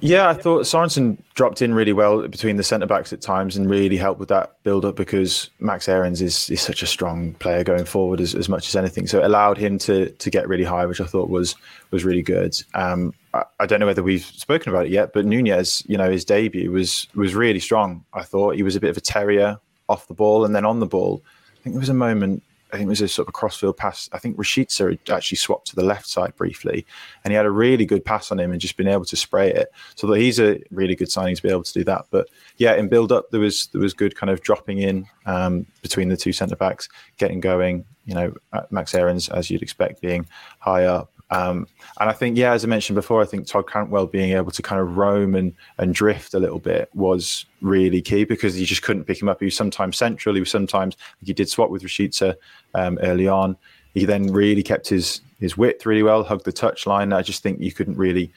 [0.00, 3.68] Yeah, I thought Sorensen dropped in really well between the centre backs at times and
[3.68, 7.64] really helped with that build up because Max Aarons is, is such a strong player
[7.64, 9.06] going forward as, as much as anything.
[9.06, 11.56] So it allowed him to to get really high, which I thought was
[11.90, 12.54] was really good.
[12.74, 13.14] Um,
[13.58, 16.70] I, don't know whether we've spoken about it yet, but Nunez, you know, his debut
[16.70, 18.04] was was really strong.
[18.12, 20.80] I thought he was a bit of a terrier off the ball and then on
[20.80, 21.22] the ball.
[21.58, 24.10] I think there was a moment I think it was a sort of crossfield pass.
[24.12, 26.84] I think Rashica had actually swapped to the left side briefly,
[27.24, 29.50] and he had a really good pass on him and just been able to spray
[29.50, 29.72] it.
[29.94, 32.06] So that he's a really good signing to be able to do that.
[32.10, 35.66] But yeah, in build up there was there was good kind of dropping in um,
[35.82, 37.84] between the two centre backs, getting going.
[38.04, 38.34] You know,
[38.70, 40.26] Max Aarons, as you'd expect, being
[40.60, 41.66] high up, um,
[42.00, 44.62] and I think, yeah, as I mentioned before, I think Todd Cantwell being able to
[44.62, 48.82] kind of roam and, and drift a little bit was really key because you just
[48.82, 49.40] couldn't pick him up.
[49.40, 52.34] He was sometimes central, he was sometimes, he did swap with Rashica
[52.74, 53.56] um, early on.
[53.94, 57.12] He then really kept his, his width really well, hugged the touch line.
[57.12, 58.32] I just think you couldn't really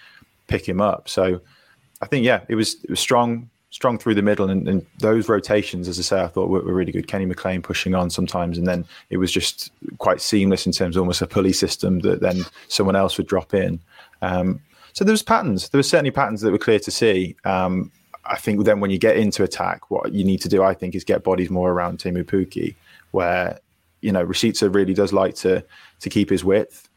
[0.47, 1.07] pick him up.
[1.07, 1.39] So
[2.01, 5.27] I think, yeah, it was, it was strong, strong through the middle, and, and, those
[5.27, 7.07] rotations, as I say, I thought were, were, really good.
[7.07, 11.01] Kenny McLean pushing on sometimes, and then it was just quite seamless in terms of
[11.01, 13.79] almost a pulley system that then someone else would drop in.
[14.21, 14.61] Um,
[14.93, 15.69] so there was patterns.
[15.69, 17.35] There were certainly patterns that were clear to see.
[17.45, 17.91] Um,
[18.25, 20.93] I think then when you get into attack, what you need to do, I think,
[20.93, 22.75] is get bodies more around Teemu Pukki,
[23.11, 23.59] where
[24.01, 25.63] you know Rashica really does like to
[26.01, 26.89] to keep his width.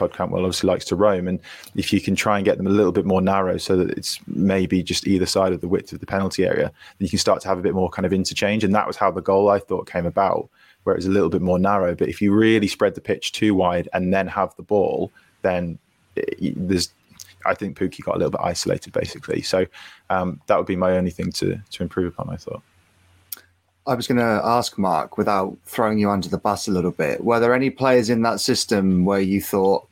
[0.00, 1.38] Todd Cantwell obviously likes to roam, and
[1.76, 4.18] if you can try and get them a little bit more narrow, so that it's
[4.26, 7.42] maybe just either side of the width of the penalty area, then you can start
[7.42, 8.64] to have a bit more kind of interchange.
[8.64, 10.48] And that was how the goal I thought came about,
[10.84, 11.94] where it was a little bit more narrow.
[11.94, 15.78] But if you really spread the pitch too wide and then have the ball, then
[16.16, 16.90] it, there's
[17.44, 19.42] I think Pukki got a little bit isolated basically.
[19.42, 19.66] So
[20.08, 22.32] um, that would be my only thing to to improve upon.
[22.32, 22.62] I thought.
[23.86, 27.24] I was going to ask Mark, without throwing you under the bus a little bit,
[27.24, 29.88] were there any players in that system where you thought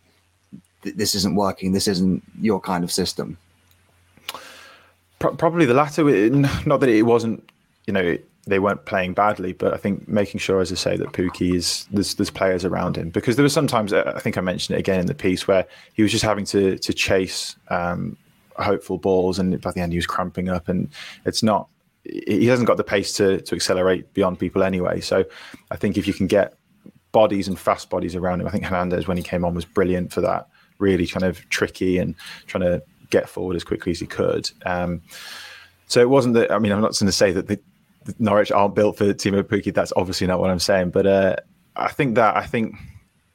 [0.96, 3.36] this isn't working, this isn't your kind of system?
[5.18, 6.04] Probably the latter.
[6.66, 7.48] Not that it wasn't,
[7.86, 8.16] you know,
[8.48, 11.86] they weren't playing badly, but I think making sure, as I say, that Pukki is
[11.90, 15.00] there's there's players around him because there were sometimes I think I mentioned it again
[15.00, 18.16] in the piece where he was just having to to chase um,
[18.56, 20.88] hopeful balls, and by the end he was cramping up, and
[21.24, 21.68] it's not
[22.04, 25.00] he hasn't got the pace to to accelerate beyond people anyway.
[25.00, 25.24] So
[25.70, 26.54] I think if you can get
[27.12, 30.12] bodies and fast bodies around him, I think Hernandez when he came on was brilliant
[30.12, 30.48] for that.
[30.78, 32.14] Really kind of tricky and
[32.46, 34.50] trying to get forward as quickly as he could.
[34.64, 35.02] Um,
[35.86, 36.52] so it wasn't that.
[36.52, 37.58] I mean, I'm not going to say that the,
[38.04, 39.72] the Norwich aren't built for Teemu Pukki.
[39.72, 40.90] That's obviously not what I'm saying.
[40.90, 41.36] But uh,
[41.76, 42.76] I think that I think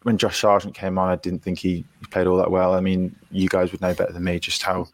[0.03, 2.73] when Josh Sargent came on, I didn't think he played all that well.
[2.73, 4.87] I mean, you guys would know better than me just how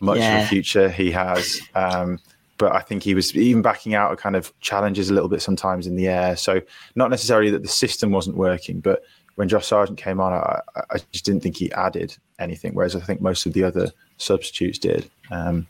[0.00, 0.38] much yeah.
[0.38, 1.60] of a future he has.
[1.74, 2.18] Um,
[2.56, 5.42] but I think he was even backing out of kind of challenges a little bit
[5.42, 6.36] sometimes in the air.
[6.36, 6.60] So
[6.94, 9.02] not necessarily that the system wasn't working, but
[9.36, 12.74] when Josh Sargent came on, I, I just didn't think he added anything.
[12.74, 15.10] Whereas I think most of the other substitutes did.
[15.30, 15.66] Um,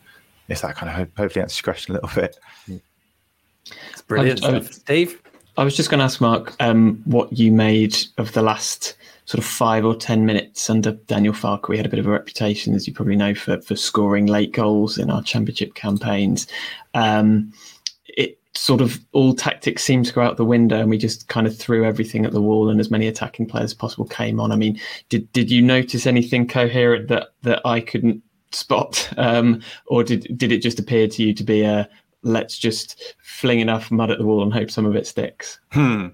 [0.48, 2.38] if that kind of hopefully answers your question a little bit.
[3.90, 5.20] It's brilliant, Steve.
[5.57, 9.38] I was just going to ask Mark um, what you made of the last sort
[9.38, 11.68] of five or ten minutes under Daniel Farke.
[11.68, 14.53] We had a bit of a reputation, as you probably know, for for scoring late
[14.53, 16.46] goals in our championship campaigns.
[16.94, 17.53] Um,
[18.09, 21.46] it sort of all tactics seemed to go out the window, and we just kind
[21.46, 24.52] of threw everything at the wall, and as many attacking players as possible came on.
[24.52, 30.04] I mean, did did you notice anything coherent that that I couldn't spot, um, or
[30.04, 31.88] did did it just appear to you to be a
[32.22, 35.60] let's just fling enough mud at the wall and hope some of it sticks?
[35.72, 36.08] Hmm.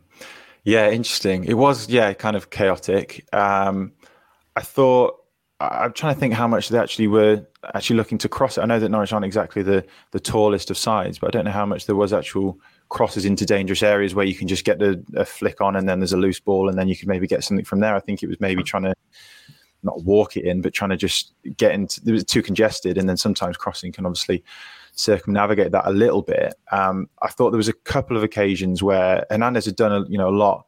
[0.64, 1.44] Yeah, interesting.
[1.44, 3.26] It was, yeah, kind of chaotic.
[3.32, 3.92] Um,
[4.56, 5.19] I thought
[5.60, 8.62] I'm trying to think how much they actually were actually looking to cross it.
[8.62, 11.50] I know that Norwich aren't exactly the the tallest of sides, but I don't know
[11.50, 15.00] how much there was actual crosses into dangerous areas where you can just get a,
[15.14, 17.44] a flick on and then there's a loose ball and then you can maybe get
[17.44, 17.94] something from there.
[17.94, 18.94] I think it was maybe trying to
[19.82, 22.00] not walk it in, but trying to just get into.
[22.06, 24.42] It was too congested, and then sometimes crossing can obviously
[24.92, 26.54] circumnavigate that a little bit.
[26.72, 30.18] Um, I thought there was a couple of occasions where Hernandez had done a, you
[30.18, 30.66] know a lot,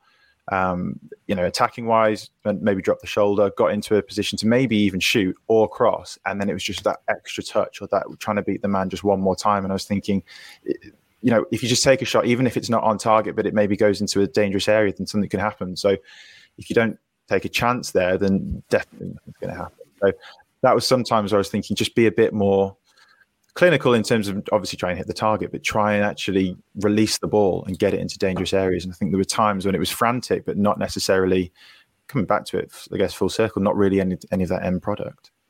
[0.51, 4.77] um, you know, attacking wise, maybe drop the shoulder, got into a position to maybe
[4.77, 8.37] even shoot or cross, and then it was just that extra touch or that trying
[8.37, 9.65] to beat the man just one more time.
[9.65, 10.23] And I was thinking,
[10.65, 13.47] you know, if you just take a shot, even if it's not on target, but
[13.47, 15.77] it maybe goes into a dangerous area, then something can happen.
[15.77, 15.97] So
[16.59, 19.87] if you don't take a chance there, then definitely nothing's going to happen.
[20.01, 20.13] So
[20.63, 22.77] that was sometimes I was thinking, just be a bit more
[23.55, 27.19] clinical in terms of obviously try and hit the target, but try and actually release
[27.19, 28.85] the ball and get it into dangerous areas.
[28.85, 31.53] And I think there were times when it was frantic, but not necessarily
[32.09, 34.83] coming back to it, I guess, full circle, not really any, any of that end
[34.83, 35.31] product.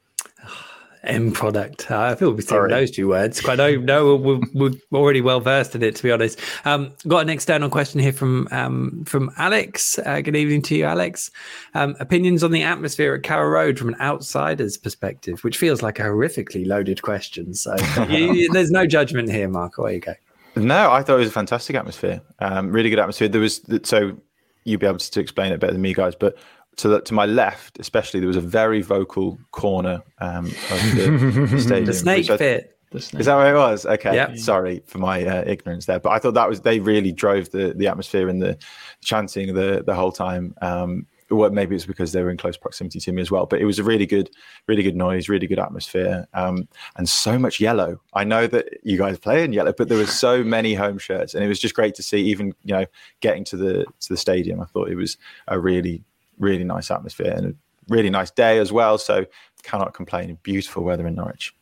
[1.05, 1.91] end product.
[1.91, 3.41] I feel we're saying those two words.
[3.41, 6.39] Quite know, no, we're, we're, already well versed in it, to be honest.
[6.65, 9.99] Um, got an external question here from um, from Alex.
[9.99, 11.31] Uh, good evening to you, Alex.
[11.75, 15.99] Um, opinions on the atmosphere at Carrow Road from an outsider's perspective, which feels like
[15.99, 17.55] a horrifically loaded question.
[17.55, 17.75] So
[18.09, 19.79] you, there's no judgment here, Mark.
[19.79, 20.15] Away you go.
[20.55, 22.21] No, I thought it was a fantastic atmosphere.
[22.39, 23.29] Um, really good atmosphere.
[23.29, 24.17] There was so
[24.65, 26.37] you'd be able to explain it better than me, guys, but
[26.77, 31.57] to the, to my left, especially, there was a very vocal corner um, of the
[31.61, 31.85] stadium.
[31.87, 32.79] the snake pit.
[32.95, 33.87] Is that where it was?
[33.87, 34.15] Okay.
[34.15, 34.39] Yep.
[34.39, 37.73] Sorry for my uh, ignorance there, but I thought that was they really drove the
[37.75, 38.59] the atmosphere and the
[39.03, 40.55] chanting the the whole time.
[40.61, 43.47] Um, well, maybe it's because they were in close proximity to me as well.
[43.47, 44.31] But it was a really good,
[44.67, 48.01] really good noise, really good atmosphere, um, and so much yellow.
[48.13, 51.35] I know that you guys play in yellow, but there were so many home shirts,
[51.35, 52.19] and it was just great to see.
[52.19, 52.87] Even you know,
[53.21, 55.17] getting to the to the stadium, I thought it was
[55.49, 56.05] a really
[56.43, 57.55] really nice atmosphere and a
[57.89, 58.99] really nice day as well.
[58.99, 59.25] So
[59.63, 60.39] cannot complain.
[60.43, 61.55] Beautiful weather in Norwich.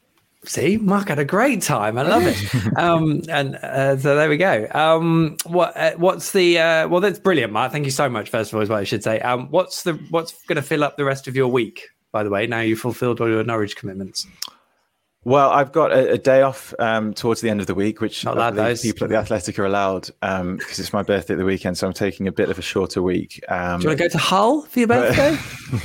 [0.46, 1.98] See, Mark had a great time.
[1.98, 2.78] I love it.
[2.78, 4.66] um, and uh, so there we go.
[4.72, 7.02] Um, what uh, what's the uh, well?
[7.02, 7.72] That's brilliant, Mark.
[7.72, 8.30] Thank you so much.
[8.30, 9.20] First of all, is what I should say.
[9.20, 11.88] Um, what's the what's going to fill up the rest of your week?
[12.10, 14.26] By the way, now you've fulfilled all your Norwich commitments.
[15.22, 18.24] Well, I've got a, a day off um, towards the end of the week, which
[18.24, 21.44] Not that people at the Athletic are allowed because um, it's my birthday at the
[21.44, 21.76] weekend.
[21.76, 23.44] So I'm taking a bit of a shorter week.
[23.48, 25.36] Um, Do you want to go to Hull for your birthday?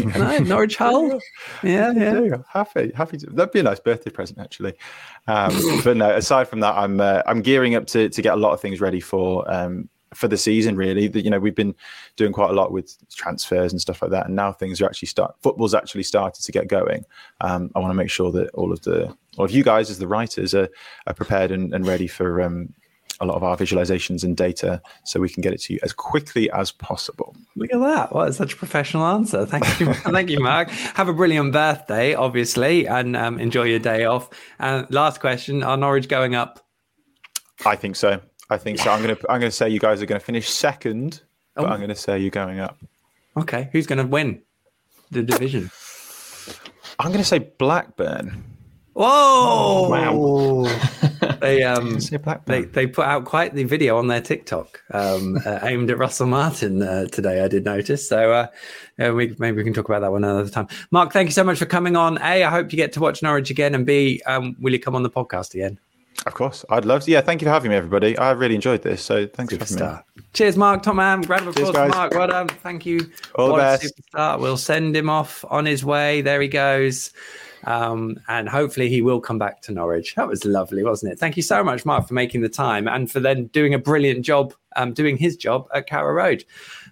[0.18, 1.20] no, Norwich Hull.
[1.64, 2.38] Yeah, yeah.
[2.48, 3.18] Happy, happy.
[3.18, 4.74] To, that'd be a nice birthday present, actually.
[5.28, 8.38] Um, but no, aside from that, I'm uh, I'm gearing up to to get a
[8.38, 11.76] lot of things ready for um, for the season really that you know we've been
[12.16, 15.08] doing quite a lot with transfers and stuff like that and now things are actually
[15.08, 17.04] start football's actually started to get going
[17.42, 20.00] um, i want to make sure that all of the all of you guys as
[20.00, 20.70] the writers are,
[21.08, 22.74] are prepared and, and ready for um,
[23.20, 25.94] a lot of our visualizations and data so we can get it to you as
[25.94, 27.36] quickly as possible.
[27.56, 28.14] Look at that.
[28.14, 29.46] What such a professional answer.
[29.46, 29.94] Thank you.
[29.94, 30.70] Thank you, Mark.
[30.70, 34.30] Have a brilliant birthday, obviously, and um, enjoy your day off.
[34.60, 36.66] And last question Are Norwich going up?
[37.66, 38.22] I think so.
[38.50, 38.92] I think so.
[38.92, 41.22] I'm gonna I'm gonna say you guys are gonna finish second,
[41.56, 41.68] but oh.
[41.68, 42.78] I'm gonna say you're going up.
[43.38, 44.42] Okay, who's gonna win
[45.12, 45.72] the division?
[47.00, 48.44] I'm gonna say Blackburn.
[48.94, 49.04] Whoa!
[49.06, 51.38] Oh, wow.
[51.42, 52.00] they um
[52.46, 56.28] they, they put out quite the video on their TikTok um, uh, aimed at Russell
[56.28, 57.44] Martin uh, today.
[57.44, 58.08] I did notice.
[58.08, 58.48] So uh,
[59.14, 60.68] we maybe we can talk about that one another time.
[60.92, 62.18] Mark, thank you so much for coming on.
[62.20, 64.96] A, I hope you get to watch Norwich again, and B, um, will you come
[64.96, 65.78] on the podcast again?
[66.26, 67.12] Of course, I'd love to.
[67.12, 68.18] Yeah, thank you for having me, everybody.
[68.18, 69.78] I really enjoyed this, so thanks Superstar.
[69.78, 70.24] for having me.
[70.34, 70.82] Cheers, Mark.
[70.82, 71.22] Tom man.
[71.22, 72.14] Round of applause for Mark.
[72.14, 72.48] Well done.
[72.48, 73.12] Thank you.
[73.36, 73.94] All what the best.
[74.14, 74.40] Superstar.
[74.40, 76.22] We'll send him off on his way.
[76.22, 77.12] There he goes.
[77.66, 80.16] Um, and hopefully he will come back to Norwich.
[80.16, 81.20] That was lovely, wasn't it?
[81.20, 84.24] Thank you so much, Mark, for making the time and for then doing a brilliant
[84.24, 86.46] job, um, doing his job at Carrow Road.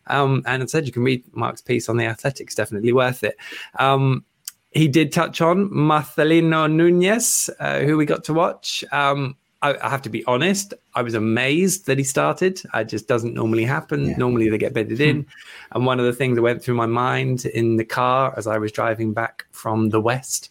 [0.08, 3.38] Um, and I said you can read Mark's piece on the Athletics, definitely worth it.
[3.78, 4.26] Um,
[4.74, 8.84] he did touch on Marcelino Nunez, uh, who we got to watch.
[8.92, 12.62] Um, I, I, have to be honest, I was amazed that he started.
[12.74, 14.10] It just doesn't normally happen.
[14.10, 14.18] Yeah.
[14.18, 15.26] Normally they get bedded in.
[15.72, 18.58] and one of the things that went through my mind in the car as I
[18.58, 20.50] was driving back from the West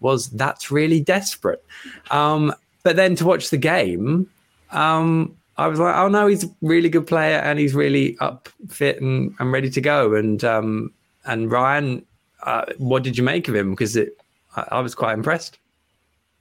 [0.00, 1.64] was that's really desperate.
[2.10, 4.30] Um, but then to watch the game,
[4.70, 8.48] um, I was like, oh no, he's a really good player and he's really up,
[8.68, 10.14] fit, and, and ready to go.
[10.14, 10.92] And um,
[11.26, 12.04] and Ryan,
[12.44, 13.70] uh, what did you make of him?
[13.70, 14.16] Because it,
[14.56, 15.58] I, I, was quite impressed.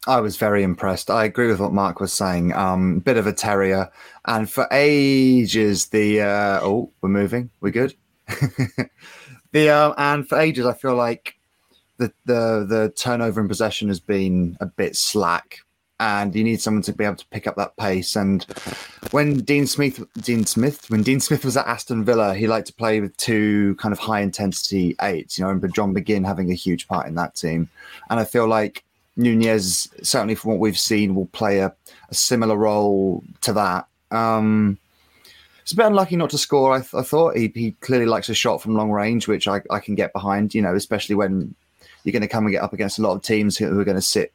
[0.05, 1.09] I was very impressed.
[1.09, 2.53] I agree with what Mark was saying.
[2.53, 3.89] Um, bit of a terrier,
[4.25, 7.49] and for ages the uh, oh, we're moving.
[7.61, 7.95] We're good.
[9.51, 11.35] the uh, and for ages, I feel like
[11.97, 15.59] the the the turnover in possession has been a bit slack
[15.99, 18.15] and you need someone to be able to pick up that pace.
[18.15, 18.43] And
[19.11, 22.73] when Dean Smith, Dean Smith, when Dean Smith was at Aston Villa, he liked to
[22.73, 25.37] play with two kind of high intensity eights.
[25.37, 27.69] You know, and John McGinn having a huge part in that team.
[28.09, 28.83] And I feel like
[29.15, 31.73] Nunez, certainly from what we've seen, will play a,
[32.09, 33.87] a similar role to that.
[34.11, 34.77] Um,
[35.61, 36.73] it's a bit unlucky not to score.
[36.73, 39.61] I, th- I thought he, he, clearly likes a shot from long range, which I,
[39.69, 40.53] I can get behind.
[40.53, 41.55] You know, especially when
[42.03, 43.95] you're going to come and get up against a lot of teams who are going
[43.95, 44.33] to sit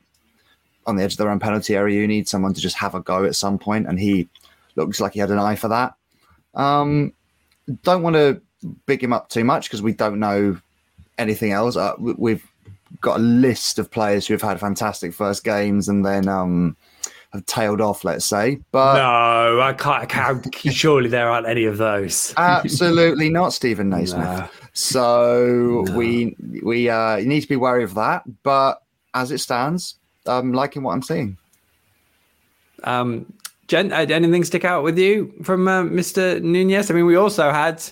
[0.88, 2.01] on the edge of their own penalty area.
[2.01, 4.29] You need someone to just have a go at some point, and he
[4.74, 5.94] looks like he had an eye for that.
[6.55, 7.12] Um,
[7.83, 8.40] don't want to
[8.87, 10.59] big him up too much because we don't know
[11.18, 11.77] anything else.
[11.77, 12.44] Uh, we've
[13.01, 16.77] got a list of players who have had fantastic first games and then um,
[17.33, 18.61] have tailed off, let's say.
[18.72, 20.03] But no, I can't.
[20.03, 22.33] I can't surely there aren't any of those.
[22.37, 24.24] absolutely not, Steven Naismith.
[24.24, 24.48] No.
[24.72, 25.96] So no.
[25.96, 28.22] we we uh, need to be wary of that.
[28.42, 28.83] But
[29.14, 29.98] as it stands,
[30.29, 31.37] I'm liking what I'm seeing.
[32.85, 33.33] Um,
[33.67, 36.41] Jen, uh, anything stick out with you from uh, Mr.
[36.41, 36.91] Nunez?
[36.91, 37.83] I mean, we also had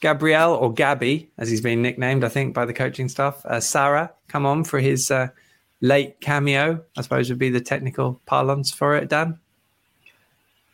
[0.00, 3.44] Gabriel or Gabby, as he's been nicknamed, I think, by the coaching staff.
[3.46, 5.28] Uh, Sara come on for his uh,
[5.80, 6.82] late cameo.
[6.96, 9.08] I suppose would be the technical parlance for it.
[9.08, 9.38] Dan.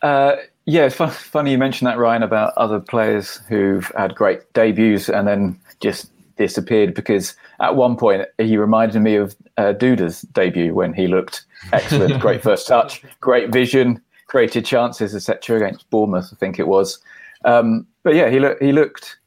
[0.02, 4.52] Uh, yeah, it's fun, funny you mentioned that, Ryan, about other players who've had great
[4.52, 10.22] debuts and then just disappeared because at one point he reminded me of uh, Duda's
[10.22, 15.56] debut when he looked excellent, great first touch, great vision, created chances, etc.
[15.56, 16.98] against Bournemouth, I think it was.
[17.44, 19.18] Um, but yeah, he looked he looked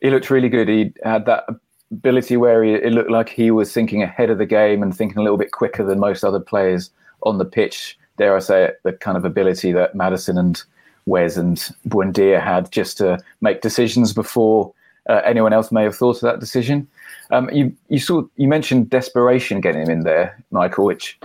[0.00, 0.68] he looked really good.
[0.68, 1.44] He had that
[1.90, 5.18] ability where he, it looked like he was thinking ahead of the game and thinking
[5.18, 6.90] a little bit quicker than most other players
[7.22, 7.98] on the pitch.
[8.18, 10.62] Dare I say it, the kind of ability that Maddison and
[11.06, 11.56] Wes and
[11.88, 14.72] Buendia had just to make decisions before
[15.08, 16.86] uh, anyone else may have thought of that decision.
[17.30, 21.18] Um, you you saw you mentioned desperation getting him in there, Michael, which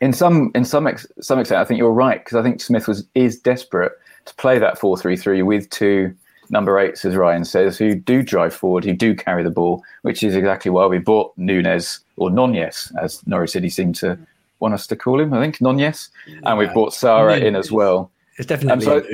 [0.00, 2.88] in some in some ex, some extent I think you're right because I think Smith
[2.88, 3.92] was is desperate
[4.24, 6.14] to play that four three three with two
[6.50, 10.22] number eights, as Ryan says, who do drive forward, who do carry the ball, which
[10.22, 14.18] is exactly why we bought Nunez or Nunez, as Norwich City seem to
[14.60, 15.32] want us to call him.
[15.34, 16.10] I think Nunez,
[16.44, 18.10] and we've bought Sara in as well.
[18.38, 19.04] It's definitely so,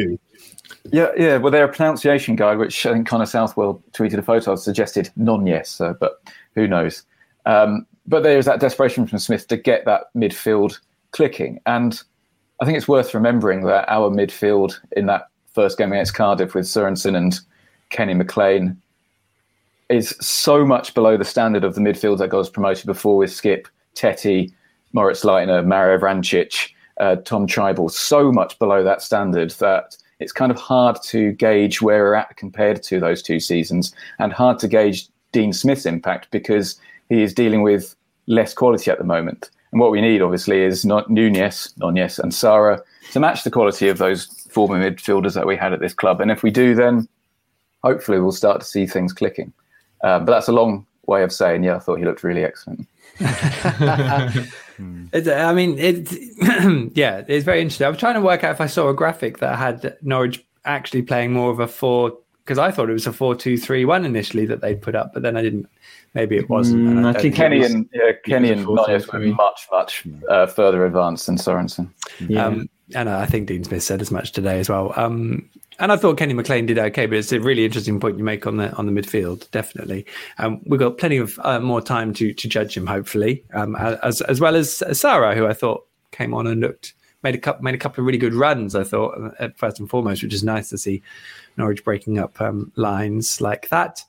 [0.92, 1.36] yeah, yeah.
[1.38, 5.10] Well, they're a pronunciation guide, which I think Connor Southwell tweeted a photo of, suggested
[5.16, 6.22] non yes, uh, but
[6.54, 7.02] who knows?
[7.46, 10.78] Um, but there's that desperation from Smith to get that midfield
[11.12, 11.60] clicking.
[11.66, 12.00] And
[12.60, 16.66] I think it's worth remembering that our midfield in that first game against Cardiff with
[16.66, 17.38] Sorensen and
[17.90, 18.80] Kenny McLean
[19.88, 23.30] is so much below the standard of the midfield that got us promoted before with
[23.30, 24.52] Skipp, Tettey,
[24.92, 30.50] Moritz Leitner, Mario Vrancic, uh, Tom Trybull, so much below that standard that it's kind
[30.50, 34.68] of hard to gauge where we're at compared to those two seasons and hard to
[34.68, 37.94] gauge Dean Smith's impact because he is dealing with
[38.26, 39.50] less quality at the moment.
[39.72, 42.80] And what we need, obviously, is not Nunez, Nunez, and Sara
[43.12, 46.20] to match the quality of those former midfielders that we had at this club.
[46.20, 47.08] And if we do, then
[47.82, 49.52] hopefully we'll start to see things clicking.
[50.02, 52.88] Uh, but that's a long way of saying, yeah, I thought he looked really excellent.
[55.12, 56.10] It, I mean, it.
[56.96, 57.86] yeah, it's very interesting.
[57.86, 61.02] I was trying to work out if I saw a graphic that had Norwich actually
[61.02, 64.82] playing more of a four because I thought it was a four-two-three-one initially that they'd
[64.82, 65.68] put up, but then I didn't.
[66.12, 66.82] Maybe it wasn't.
[66.84, 70.84] Mm, I, I think Kenny and yeah, Kenny and Nunez were much much uh, further
[70.84, 71.88] advanced than Sorensen.
[72.20, 72.46] Yeah.
[72.46, 74.92] Um, and I think Dean Smith said as much today as well.
[74.96, 78.24] Um, and I thought Kenny McLean did okay, but it's a really interesting point you
[78.24, 79.50] make on the on the midfield.
[79.50, 80.06] Definitely,
[80.38, 82.86] um, we've got plenty of uh, more time to to judge him.
[82.86, 87.34] Hopefully, um, as as well as Sara, who I thought came on and looked made
[87.34, 88.74] a couple made a couple of really good runs.
[88.74, 91.02] I thought uh, first and foremost, which is nice to see
[91.56, 94.02] Norwich breaking up um, lines like that.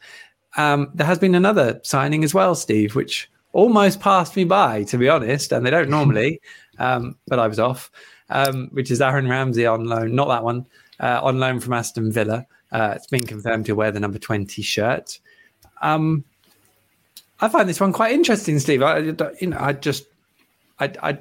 [0.57, 4.97] Um, there has been another signing as well, Steve, which almost passed me by, to
[4.97, 6.41] be honest, and they don't normally,
[6.79, 7.89] um, but I was off.
[8.27, 10.65] Um, which is Aaron Ramsey on loan, not that one
[10.99, 12.45] uh, on loan from Aston Villa.
[12.71, 15.19] Uh, it's been confirmed to wear the number 20 shirt.
[15.81, 16.23] Um,
[17.39, 18.81] I find this one quite interesting, Steve.
[18.81, 19.13] I, you
[19.47, 20.05] know, I just,
[20.79, 21.17] I, I,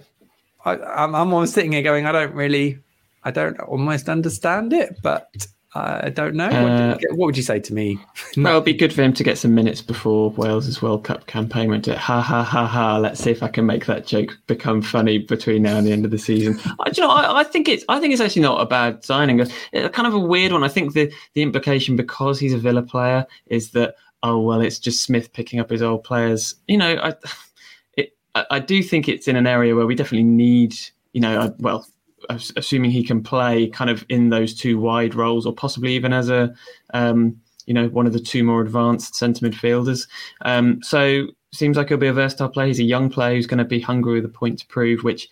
[0.64, 2.78] I, am almost sitting here going, I don't really,
[3.24, 5.46] I don't almost understand it, but
[5.76, 6.46] I don't know.
[6.46, 7.98] Uh, what, what, would you say to me?
[8.36, 11.68] well, it'd be good for him to get some minutes before Wales's World Cup campaign
[11.68, 12.98] went to ha ha ha ha.
[12.98, 16.04] Let's see if I can make that joke become funny between now and the end
[16.04, 16.60] of the season.
[16.80, 19.40] I, you know, I, I, think it's I think it's actually not a bad signing.
[19.40, 19.52] It's
[19.94, 20.62] kind of a weird one.
[20.62, 24.78] I think the the implication because he's a Villa player is that oh well, it's
[24.78, 26.54] just Smith picking up his old players.
[26.68, 27.14] You know, I
[27.96, 30.76] it, I, I do think it's in an area where we definitely need.
[31.12, 31.86] You know, I, well,
[32.30, 36.30] assuming he can play kind of in those two wide roles, or possibly even as
[36.30, 36.54] a
[36.92, 40.08] um, you know one of the two more advanced centre midfielders.
[40.42, 42.68] Um, so seems like he'll be a versatile player.
[42.68, 45.04] He's a young player who's going to be hungry with a point to prove.
[45.04, 45.28] Which,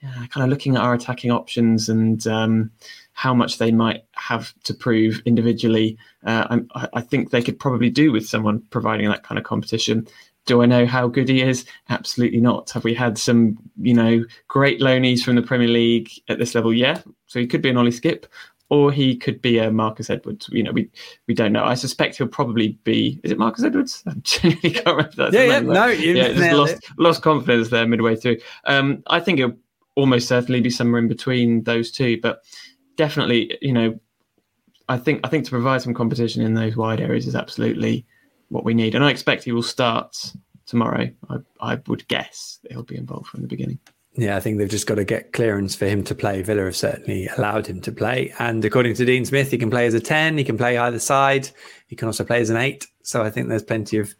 [0.00, 2.70] kind of looking at our attacking options and um,
[3.12, 7.90] how much they might have to prove individually, uh, I, I think they could probably
[7.90, 10.06] do with someone providing that kind of competition.
[10.46, 11.64] Do I know how good he is?
[11.88, 12.70] Absolutely not.
[12.70, 16.72] Have we had some, you know, great loanies from the Premier League at this level?
[16.72, 17.00] Yeah.
[17.26, 18.24] So he could be an Ollie Skipp,
[18.68, 20.48] or he could be a Marcus Edwards.
[20.50, 20.90] You know, we
[21.28, 21.62] we don't know.
[21.62, 23.20] I suspect he'll probably be.
[23.22, 24.02] Is it Marcus Edwards?
[24.08, 25.32] I genuinely can't remember that.
[25.32, 26.84] Yeah, yeah, no, yeah, just lost it.
[26.98, 28.38] lost confidence there midway through.
[28.64, 29.58] Um, I think it'll
[29.94, 32.42] almost certainly be somewhere in between those two, but
[32.96, 34.00] definitely, you know,
[34.88, 38.06] I think I think to provide some competition in those wide areas is absolutely
[38.52, 38.94] what we need.
[38.94, 40.32] And I expect he will start
[40.66, 41.10] tomorrow.
[41.28, 43.78] I, I would guess he'll be involved from the beginning.
[44.14, 46.42] Yeah, I think they've just got to get clearance for him to play.
[46.42, 48.34] Villa have certainly allowed him to play.
[48.38, 50.98] And according to Dean Smith, he can play as a 10, he can play either
[50.98, 51.48] side,
[51.86, 52.86] he can also play as an 8.
[53.02, 54.14] So I think there's plenty of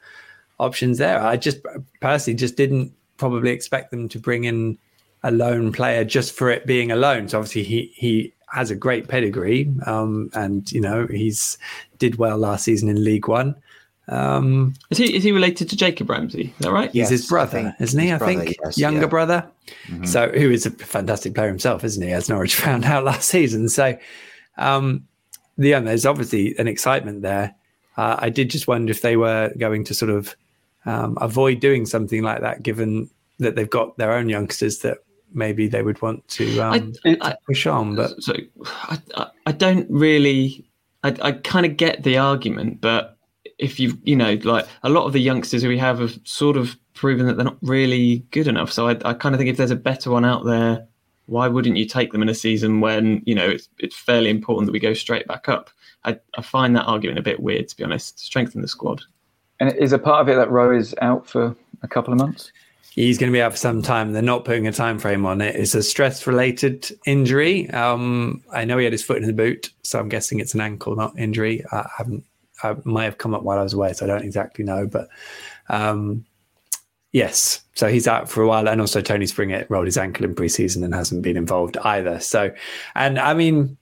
[0.59, 1.21] options there.
[1.21, 1.59] I just
[2.01, 4.79] personally just didn't probably expect them to bring in
[5.23, 7.29] a lone player just for it being a loan.
[7.29, 11.59] So obviously he he has a great pedigree, um, and you know he's
[11.99, 13.55] did well last season in League One.
[14.13, 16.53] Um, is he is he related to Jacob Ramsey?
[16.59, 16.91] Is that right?
[16.91, 18.13] He's his brother, isn't he?
[18.13, 19.07] I brother, think yes, younger yeah.
[19.07, 19.51] brother.
[19.87, 20.05] Mm-hmm.
[20.05, 22.13] So who is a fantastic player himself, isn't he?
[22.13, 23.71] As Norwich found out last season.
[23.71, 23.97] So
[24.59, 25.07] um,
[25.57, 27.55] yeah, there's obviously an excitement there.
[27.97, 30.37] Uh, I did just wonder if they were going to sort of
[30.85, 33.09] um, avoid doing something like that, given
[33.39, 34.99] that they've got their own youngsters that
[35.33, 37.97] maybe they would want to, um, I, I, push on.
[37.97, 38.35] But so
[38.67, 38.99] I,
[39.47, 40.67] I don't really.
[41.05, 43.17] I, I kind of get the argument, but
[43.63, 46.57] if you you know like a lot of the youngsters who we have have sort
[46.57, 48.71] of proven that they're not really good enough.
[48.71, 50.87] So I, I kind of think if there's a better one out there,
[51.27, 54.67] why wouldn't you take them in a season when you know it's it's fairly important
[54.67, 55.71] that we go straight back up?
[56.05, 58.19] I, I find that argument a bit weird to be honest.
[58.19, 59.03] Strengthen the squad.
[59.61, 62.51] And is a part of it that Rowe is out for a couple of months?
[62.91, 64.13] He's going to be out for some time.
[64.13, 65.57] They're not putting a time frame on it.
[65.57, 67.71] It's a stress-related injury.
[67.71, 70.61] Um, I know he had his foot in the boot, so I'm guessing it's an
[70.61, 71.65] ankle, not injury.
[71.73, 72.25] I haven't
[72.63, 74.87] I might have come up while I was away, so I don't exactly know.
[74.87, 75.09] But
[75.69, 76.25] um,
[77.13, 80.35] yes, so he's out for a while, and also Tony Springett rolled his ankle in
[80.35, 82.21] preseason and hasn't been involved either.
[82.21, 82.51] So,
[82.95, 83.77] and I mean,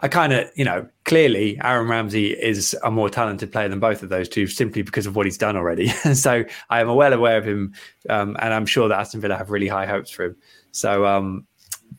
[0.00, 4.02] I kind of, you know, clearly Aaron Ramsey is a more talented player than both
[4.02, 5.88] of those two simply because of what he's done already.
[6.14, 7.72] so I am well aware of him,
[8.10, 10.36] um, and I'm sure that Aston Villa have really high hopes for him.
[10.72, 11.46] So um,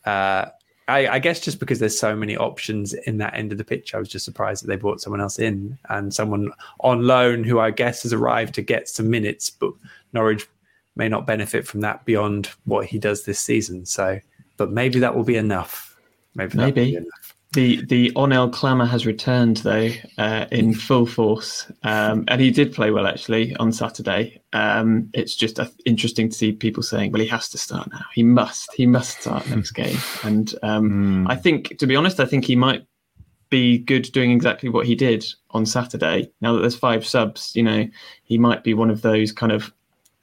[0.06, 0.48] uh,
[0.88, 3.94] I, I, guess just because there's so many options in that end of the pitch,
[3.94, 7.60] I was just surprised that they brought someone else in and someone on loan who
[7.60, 9.74] I guess has arrived to get some minutes, but
[10.14, 10.48] Norwich
[10.96, 13.86] may not benefit from that beyond what he does this season.
[13.86, 14.20] So,
[14.56, 15.98] but maybe that will be enough.
[16.36, 16.58] Maybe.
[16.58, 17.00] Maybe.
[17.54, 22.74] The the Onel clamour has returned though uh, in full force, um, and he did
[22.74, 24.42] play well actually on Saturday.
[24.52, 28.04] Um, it's just uh, interesting to see people saying, "Well, he has to start now.
[28.14, 28.70] He must.
[28.74, 31.32] He must start next game." And um, mm.
[31.32, 32.86] I think, to be honest, I think he might
[33.50, 36.30] be good doing exactly what he did on Saturday.
[36.42, 37.88] Now that there's five subs, you know,
[38.24, 39.72] he might be one of those kind of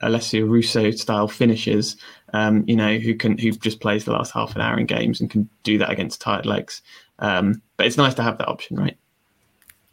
[0.03, 1.97] Alessia Russo style finishers,
[2.33, 5.20] um, you know, who can who just plays the last half an hour in games
[5.20, 6.83] and can do that against tired legs.
[7.18, 8.96] Um, but it's nice to have that option, right?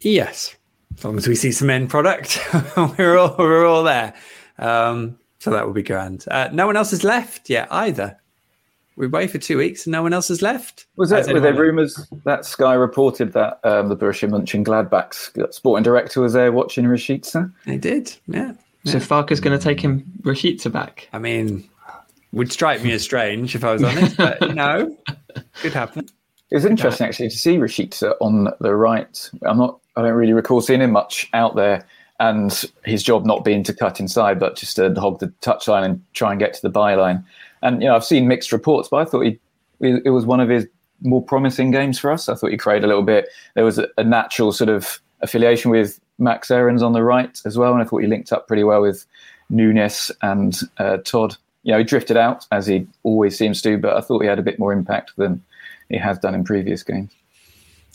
[0.00, 0.56] Yes,
[0.96, 2.40] as long as we see some end product,
[2.98, 4.14] we're all we're all there.
[4.58, 6.24] Um, so that would be grand.
[6.30, 8.18] Uh, no one else has left yet either.
[8.96, 10.86] We wait for two weeks and no one else has left.
[10.96, 16.20] Was that were there rumours that Sky reported that um, the Borussia Mönchengladbach's sporting director
[16.20, 17.50] was there watching Rashica?
[17.64, 18.52] They did, yeah.
[18.84, 19.04] So yeah.
[19.04, 21.08] Farke's going to take him Rashica back.
[21.12, 21.68] I mean,
[22.32, 24.96] would strike me as strange if I was honest, but you know,
[25.54, 26.06] could happen.
[26.52, 29.30] It was interesting actually to see Rashica on the right.
[29.46, 29.80] I'm not.
[29.96, 31.86] I don't really recall seeing him much out there,
[32.20, 36.04] and his job not being to cut inside, but just to hog the touchline and
[36.12, 37.24] try and get to the byline.
[37.62, 39.38] And you know, I've seen mixed reports, but I thought he
[39.80, 40.68] it was one of his
[41.00, 42.28] more promising games for us.
[42.28, 43.30] I thought he created a little bit.
[43.54, 47.56] There was a, a natural sort of affiliation with Max Aarons on the right as
[47.56, 49.06] well, and I thought he linked up pretty well with
[49.48, 51.34] Nunez and uh, Todd.
[51.62, 54.38] You know, he drifted out as he always seems to, but I thought he had
[54.38, 55.42] a bit more impact than
[55.92, 57.12] he has done in previous games.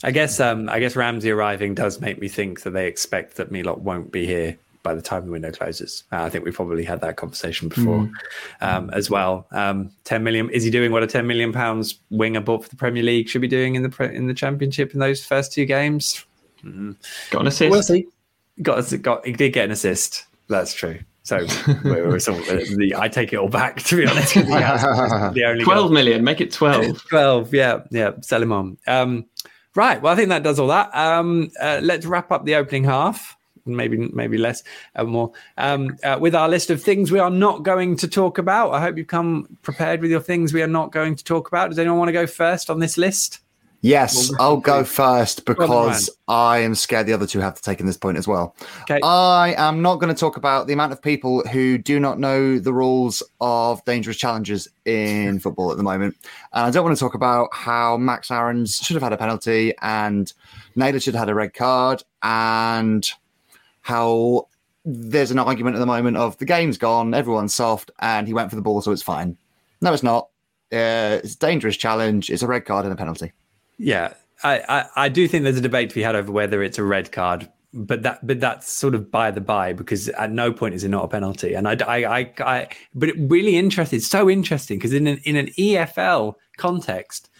[0.04, 3.50] I guess um, I guess Ramsey arriving does make me think that they expect that
[3.50, 6.04] Milot won't be here by the time the window closes.
[6.12, 8.12] Uh, I think we probably had that conversation before mm.
[8.60, 9.46] um, as well.
[9.50, 12.76] Um, ten million is he doing what a ten million pounds winger bought for the
[12.76, 16.24] Premier League should be doing in the in the Championship in those first two games?
[16.64, 16.94] Mm.
[17.30, 17.70] Got an assist.
[17.70, 18.06] We'll see.
[18.62, 20.26] Got, got he did get an assist.
[20.48, 21.00] That's true.
[21.28, 23.82] So the, I take it all back.
[23.82, 26.24] To be honest, the only twelve million.
[26.24, 27.04] Make it twelve.
[27.10, 27.52] twelve.
[27.52, 28.12] Yeah, yeah.
[28.22, 28.78] Sell him on.
[28.86, 29.26] Um,
[29.74, 30.00] right.
[30.00, 30.88] Well, I think that does all that.
[30.96, 33.36] Um, uh, let's wrap up the opening half.
[33.66, 34.62] Maybe, maybe less,
[34.96, 35.32] uh, more.
[35.58, 38.72] Um, uh, with our list of things we are not going to talk about.
[38.72, 41.68] I hope you've come prepared with your things we are not going to talk about.
[41.68, 43.40] Does anyone want to go first on this list?
[43.80, 47.86] Yes, I'll go first because I am scared the other two have to take in
[47.86, 48.56] this point as well.
[48.82, 48.98] Okay.
[49.04, 52.58] I am not going to talk about the amount of people who do not know
[52.58, 56.16] the rules of dangerous challenges in football at the moment.
[56.52, 59.74] And I don't want to talk about how Max Aarons should have had a penalty
[59.80, 60.32] and
[60.74, 63.08] Naylor should have had a red card and
[63.82, 64.48] how
[64.84, 68.50] there's an argument at the moment of the game's gone, everyone's soft, and he went
[68.50, 69.36] for the ball, so it's fine.
[69.80, 70.30] No, it's not.
[70.72, 72.28] Uh, it's a dangerous challenge.
[72.28, 73.32] It's a red card and a penalty.
[73.78, 76.78] Yeah, I, I, I do think there's a debate to be had over whether it's
[76.78, 80.52] a red card, but that but that's sort of by the by because at no
[80.52, 81.54] point is it not a penalty.
[81.54, 83.98] And I, I, I, I but it really interesting.
[83.98, 87.30] It's so interesting because in an in an EFL context,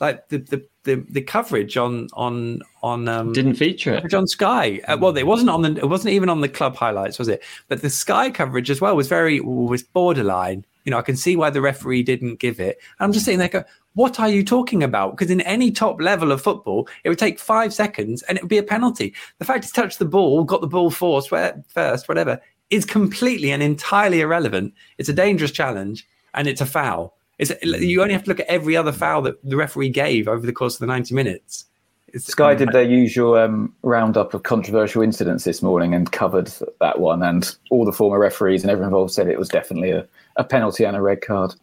[0.00, 4.80] like the the the, the coverage on on on um, didn't feature it on Sky.
[4.86, 7.42] Uh, well, it wasn't on the it wasn't even on the club highlights, was it?
[7.68, 10.64] But the Sky coverage as well was very was borderline.
[10.84, 12.78] You know, I can see why the referee didn't give it.
[12.98, 13.64] And I'm just sitting there going,
[13.96, 15.16] what are you talking about?
[15.16, 18.50] Because in any top level of football, it would take five seconds and it would
[18.50, 19.14] be a penalty.
[19.38, 22.38] The fact he's touched the ball, got the ball forced first, whatever,
[22.68, 24.74] is completely and entirely irrelevant.
[24.98, 27.16] It's a dangerous challenge and it's a foul.
[27.38, 30.44] It's, you only have to look at every other foul that the referee gave over
[30.44, 31.64] the course of the 90 minutes.
[32.08, 37.00] It's, Sky did their usual um, roundup of controversial incidents this morning and covered that
[37.00, 37.22] one.
[37.22, 40.84] And all the former referees and everyone involved said it was definitely a, a penalty
[40.84, 41.54] and a red card.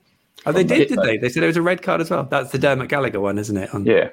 [0.46, 1.18] Oh, they did, did they?
[1.18, 2.24] They said it was a red card as well.
[2.24, 3.74] That's the Dermot Gallagher one, isn't it?
[3.74, 3.86] On...
[3.86, 4.10] Yeah.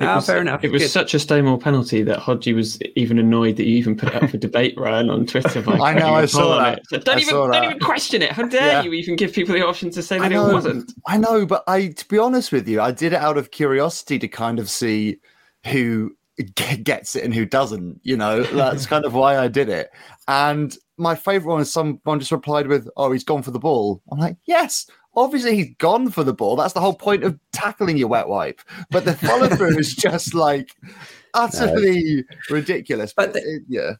[0.00, 0.64] Ah, was, fair enough.
[0.64, 0.90] It was Good.
[0.90, 4.30] such a Stonewall penalty that Hodgie was even annoyed that you even put it up
[4.30, 5.60] for debate, Ryan, on Twitter.
[5.60, 6.80] By I know, I saw that.
[6.88, 8.32] So don't I even don't even question it.
[8.32, 8.82] How dare yeah.
[8.82, 10.92] you even give people the option to say that know, it wasn't?
[11.06, 14.18] I know, but I, to be honest with you, I did it out of curiosity
[14.20, 15.18] to kind of see
[15.66, 16.16] who
[16.54, 18.00] gets it and who doesn't.
[18.02, 19.90] You know, that's kind of why I did it.
[20.28, 24.02] And my favorite one is someone just replied with, "Oh, he's gone for the ball."
[24.10, 26.56] I'm like, "Yes." Obviously he's gone for the ball.
[26.56, 28.60] That's the whole point of tackling your wet wipe.
[28.90, 30.74] But the follow through is just like
[31.34, 32.22] utterly no.
[32.50, 33.12] ridiculous.
[33.12, 33.92] But, but it, yeah.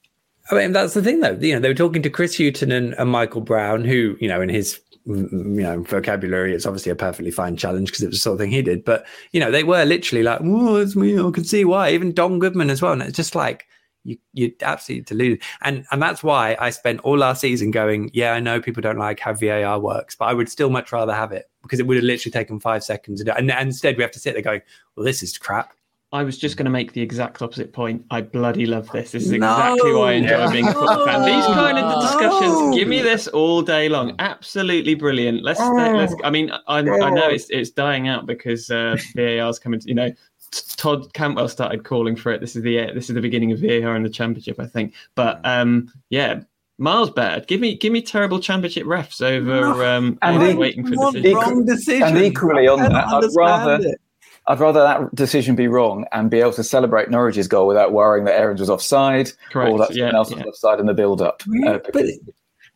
[0.51, 1.33] I mean, that's the thing, though.
[1.33, 4.41] You know, they were talking to Chris Hughton and, and Michael Brown, who, you know,
[4.41, 8.17] in his mm, you know vocabulary it's obviously a perfectly fine challenge because it was
[8.17, 10.95] the sort of thing he did but you know they were literally like oh it's
[10.95, 13.67] me i can see why even don goodman as well and it's just like
[14.05, 15.43] you you absolutely deluded.
[15.63, 18.99] And and that's why I spent all last season going, yeah, I know people don't
[18.99, 21.97] like how VAR works, but I would still much rather have it because it would
[21.97, 23.21] have literally taken five seconds.
[23.21, 24.63] And, and instead we have to sit there going,
[24.97, 25.73] well, this is crap.
[26.13, 28.05] I was just going to make the exact opposite point.
[28.11, 29.13] I bloody love this.
[29.13, 30.01] This is exactly no.
[30.01, 31.23] why I enjoy being a football fan.
[31.25, 34.17] These kind of discussions, give me this all day long.
[34.19, 35.45] Absolutely brilliant.
[35.45, 36.13] Let's, let's.
[36.25, 39.79] I mean, I, I know it's it's dying out because uh, VAR's coming.
[39.79, 40.11] To, you know,
[40.51, 42.41] Todd Cantwell started calling for it.
[42.41, 44.95] This is the this is the beginning of VAR in the championship, I think.
[45.15, 46.41] But um, yeah,
[46.79, 47.45] miles better.
[47.45, 51.35] Give me give me terrible championship refs over um, and waiting for decisions.
[51.35, 52.03] Wrong decision.
[52.03, 53.89] And equally on that, I'd rather.
[53.89, 54.01] It.
[54.47, 58.25] I'd rather that decision be wrong and be able to celebrate Norwich's goal without worrying
[58.25, 59.71] that Aarons was offside Correct.
[59.71, 61.43] or that someone yeah, else was offside in the build-up.
[61.67, 62.07] Uh, but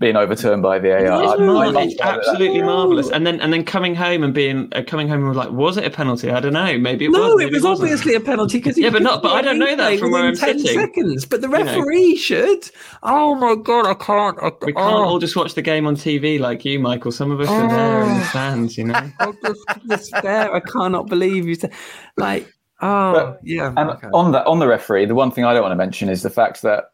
[0.04, 0.98] being overturned by VAR.
[0.98, 3.08] It's, it's absolutely marvelous.
[3.08, 5.78] And then and then coming home and being uh, coming home and was like, was
[5.78, 6.30] it a penalty?
[6.30, 6.76] I don't know.
[6.76, 7.28] Maybe it no, was.
[7.30, 9.22] No, it was obviously a penalty because yeah, but not.
[9.22, 10.78] But I don't know that from where I'm 10 sitting.
[10.78, 12.20] Seconds, but the referee you know.
[12.20, 12.70] should.
[13.02, 14.38] Oh my god, I can't.
[14.42, 15.04] I, we can't oh.
[15.04, 17.10] all just watch the game on TV like you, Michael.
[17.10, 17.54] Some of us oh.
[17.54, 18.28] are there in the oh.
[18.28, 18.76] stands.
[18.76, 20.14] You know, I just, just.
[20.14, 21.72] I cannot believe you said
[22.18, 22.52] like.
[22.82, 23.72] Oh but, yeah.
[23.74, 24.08] And okay.
[24.12, 26.28] on the on the referee, the one thing I don't want to mention is the
[26.28, 26.90] fact that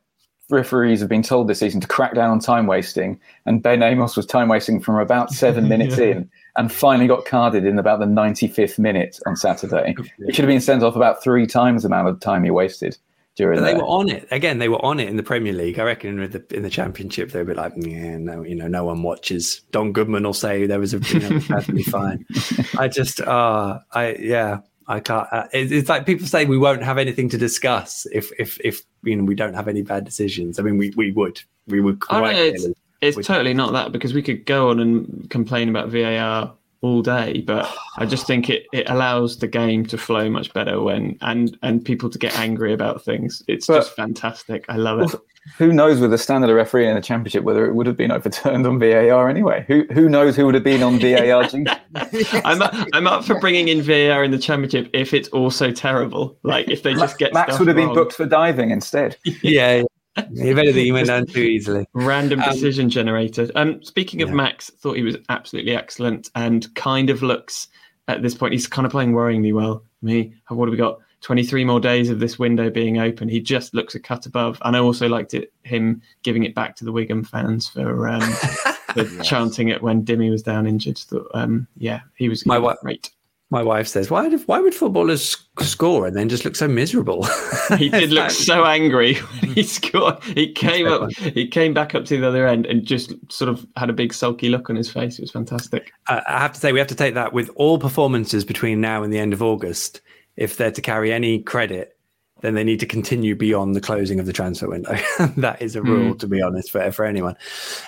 [0.50, 4.16] referees have been told this season to crack down on time wasting, and Ben Amos
[4.16, 6.06] was time wasting from about seven minutes yeah.
[6.06, 9.94] in, and finally got carded in about the 95th minute on Saturday.
[10.18, 12.96] He should have been sent off about three times the amount of time he wasted.
[13.36, 14.58] During but they were on it again.
[14.58, 15.78] They were on it in the Premier League.
[15.78, 18.84] I reckon in the in the Championship they were like, yeah, no, you know, no
[18.84, 19.62] one watches.
[19.70, 22.26] Don Goodman will say there was a you know, perfectly fine.
[22.78, 25.28] I just, uh I yeah, I can't.
[25.30, 29.16] Uh, it's like people say we won't have anything to discuss if if if you
[29.16, 30.58] know we don't have any bad decisions.
[30.58, 32.02] I mean, we we would we would.
[32.10, 32.66] Oh, no, it's,
[33.00, 37.42] it's totally not that because we could go on and complain about VAR all day,
[37.42, 41.56] but I just think it, it allows the game to flow much better when and
[41.62, 43.42] and people to get angry about things.
[43.48, 44.64] It's but, just fantastic.
[44.68, 45.20] I love it.
[45.56, 48.10] Who knows with the standard of referee in the championship whether it would have been
[48.10, 49.64] overturned on VAR anyway?
[49.68, 51.42] Who who knows who would have been on VAR?
[52.44, 56.38] I'm up, I'm up for bringing in VAR in the championship if it's also terrible.
[56.42, 57.88] Like if they just get Max would have wrong.
[57.88, 59.16] been booked for diving instead.
[59.42, 59.82] yeah.
[60.16, 61.86] if anything, you went down too easily.
[61.94, 63.50] Random um, decision um, generator.
[63.54, 64.34] Um, speaking of yeah.
[64.34, 67.68] Max, thought he was absolutely excellent and kind of looks
[68.08, 68.52] at this point.
[68.52, 69.84] He's kind of playing worryingly well.
[70.02, 70.98] Me, what have we got?
[71.20, 73.28] 23 more days of this window being open.
[73.28, 74.58] He just looks a cut above.
[74.64, 78.20] And I also liked it him giving it back to the Wigan fans for, um,
[78.94, 79.26] for yes.
[79.26, 80.98] chanting it when Dimmy was down injured.
[80.98, 83.10] So, um, yeah, he was, my was great
[83.50, 87.26] my wife says, "Why did why would footballers score and then just look so miserable?"
[87.76, 90.22] he did look so angry when he scored.
[90.22, 93.66] He came up, he came back up to the other end and just sort of
[93.76, 95.18] had a big sulky look on his face.
[95.18, 95.92] It was fantastic.
[96.06, 99.02] Uh, I have to say, we have to take that with all performances between now
[99.02, 100.00] and the end of August.
[100.40, 101.96] If they're to carry any credit,
[102.40, 104.96] then they need to continue beyond the closing of the transfer window.
[105.36, 106.18] that is a rule, mm.
[106.18, 107.36] to be honest, for for anyone.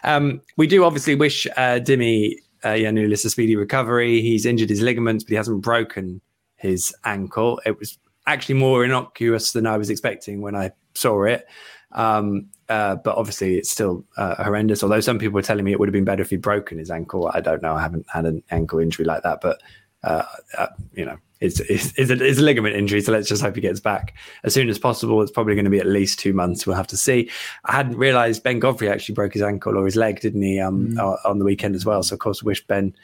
[0.05, 4.21] Um, we do obviously wish uh, Dimmy uh, Giannoulis a speedy recovery.
[4.21, 6.21] He's injured his ligaments, but he hasn't broken
[6.57, 7.61] his ankle.
[7.67, 11.47] It was actually more innocuous than I was expecting when I saw it.
[11.93, 14.83] Um, uh, but obviously, it's still uh, horrendous.
[14.83, 16.91] Although some people were telling me it would have been better if he'd broken his
[16.91, 17.31] ankle.
[17.35, 17.75] I don't know.
[17.75, 19.61] I haven't had an ankle injury like that, but
[20.05, 20.23] uh,
[20.57, 23.01] uh you know, it's, it's, it's, a, a ligament injury.
[23.01, 24.15] So let's just hope he gets back
[24.45, 25.21] as soon as possible.
[25.23, 26.67] It's probably going to be at least two months.
[26.67, 27.31] We'll have to see.
[27.65, 30.95] I hadn't realized Ben Godfrey actually broke his ankle or his leg, didn't he, um,
[30.95, 31.19] mm.
[31.25, 32.03] on the weekend as well.
[32.03, 32.95] So, of course, wish Ben,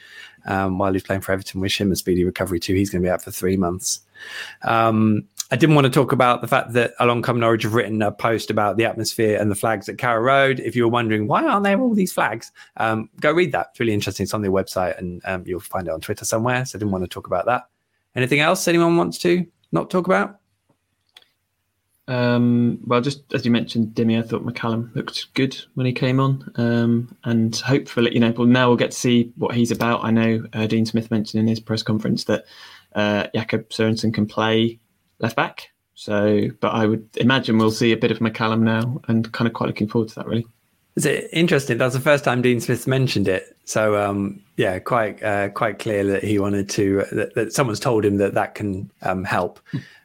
[0.45, 2.73] um, while he's playing for Everton, wish him a speedy recovery too.
[2.73, 3.99] He's going to be out for three months.
[4.63, 8.03] Um, I didn't want to talk about the fact that Along Come Norwich have written
[8.03, 10.59] a post about the atmosphere and the flags at Carrow Road.
[10.59, 13.69] If you were wondering why aren't there all these flags, um, go read that.
[13.71, 14.25] It's really interesting.
[14.25, 16.65] It's on their website and um, you'll find it on Twitter somewhere.
[16.65, 17.63] So I didn't want to talk about that.
[18.15, 20.39] Anything else anyone wants to not talk about?
[22.07, 26.19] Um, well, just as you mentioned, Demi, I thought McCallum looked good when he came
[26.19, 30.03] on, um, and hopefully, you know, well, now we'll get to see what he's about.
[30.03, 32.45] I know uh, Dean Smith mentioned in his press conference that
[32.95, 34.79] uh, Jakob Sorensen can play
[35.19, 35.69] left back.
[35.93, 39.53] So, but I would imagine we'll see a bit of McCallum now, and kind of
[39.53, 40.47] quite looking forward to that, really.
[40.95, 41.77] Is it interesting?
[41.77, 43.55] That's the first time Dean Smith mentioned it.
[43.69, 47.05] So um, yeah, quite uh, quite clear that he wanted to.
[47.11, 49.59] That, that, someone's told him that that can um, help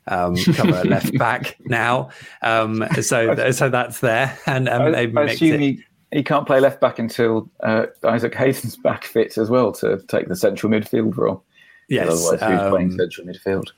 [0.06, 2.10] um, cover left back now.
[2.42, 6.78] Um, so so that's there, and um, I, I assume he, he can't play left
[6.78, 11.42] back until uh, Isaac Hayden's back fits as well to take the central midfield role.
[11.88, 13.70] Yes, otherwise he's playing um, central midfield.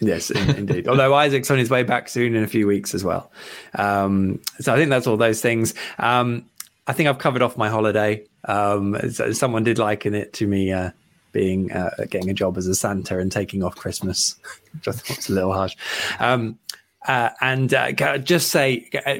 [0.00, 0.86] Yes, indeed.
[0.86, 3.30] Although Isaac's on his way back soon in a few weeks as well.
[3.74, 5.74] Um, so I think that's all those things.
[5.98, 6.44] Um,
[6.90, 8.24] I think I've covered off my holiday.
[8.46, 10.90] Um, someone did liken it to me uh,
[11.30, 14.34] being uh, getting a job as a Santa and taking off Christmas,
[14.72, 15.76] which I thought was a little harsh.
[16.18, 16.58] Um,
[17.06, 19.18] uh, and uh, just say, uh,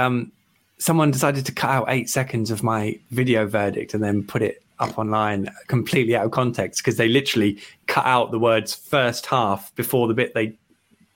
[0.00, 0.32] um,
[0.78, 4.62] someone decided to cut out eight seconds of my video verdict and then put it
[4.78, 9.74] up online completely out of context because they literally cut out the words first half
[9.74, 10.54] before the bit they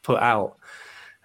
[0.03, 0.59] put out.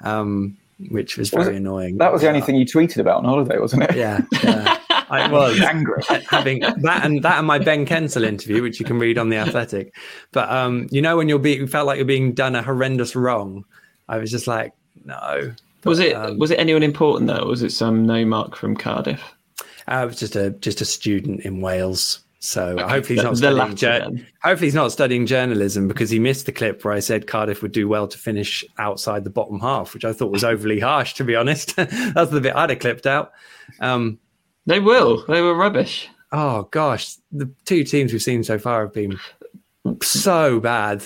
[0.06, 0.56] Um,
[0.88, 1.98] which was very was annoying.
[1.98, 3.96] That was the only thing you tweeted about on holiday, wasn't it?
[3.96, 4.80] Yeah, yeah.
[5.10, 9.00] I was angry having that and that and my Ben Kensell interview, which you can
[9.00, 9.94] read on the Athletic.
[10.32, 13.66] But um, you know, when you're being felt like you're being done a horrendous wrong,
[14.08, 14.74] I was just like,
[15.04, 15.54] no.
[15.82, 17.46] But, was it um, was it anyone important though?
[17.46, 19.36] was it some no mark from Cardiff?
[19.88, 22.20] I was just a just a student in Wales.
[22.40, 22.84] So okay.
[22.84, 23.76] hopefully he's not studying.
[23.76, 27.62] Ju- hopefully he's not studying journalism because he missed the clip where I said Cardiff
[27.62, 31.14] would do well to finish outside the bottom half, which I thought was overly harsh.
[31.16, 33.34] To be honest, that's the bit I'd have clipped out.
[33.82, 34.20] Um,
[34.66, 35.26] they will.
[35.28, 36.08] They were rubbish.
[36.32, 39.20] Oh gosh, the two teams we've seen so far have been
[40.02, 41.04] so bad.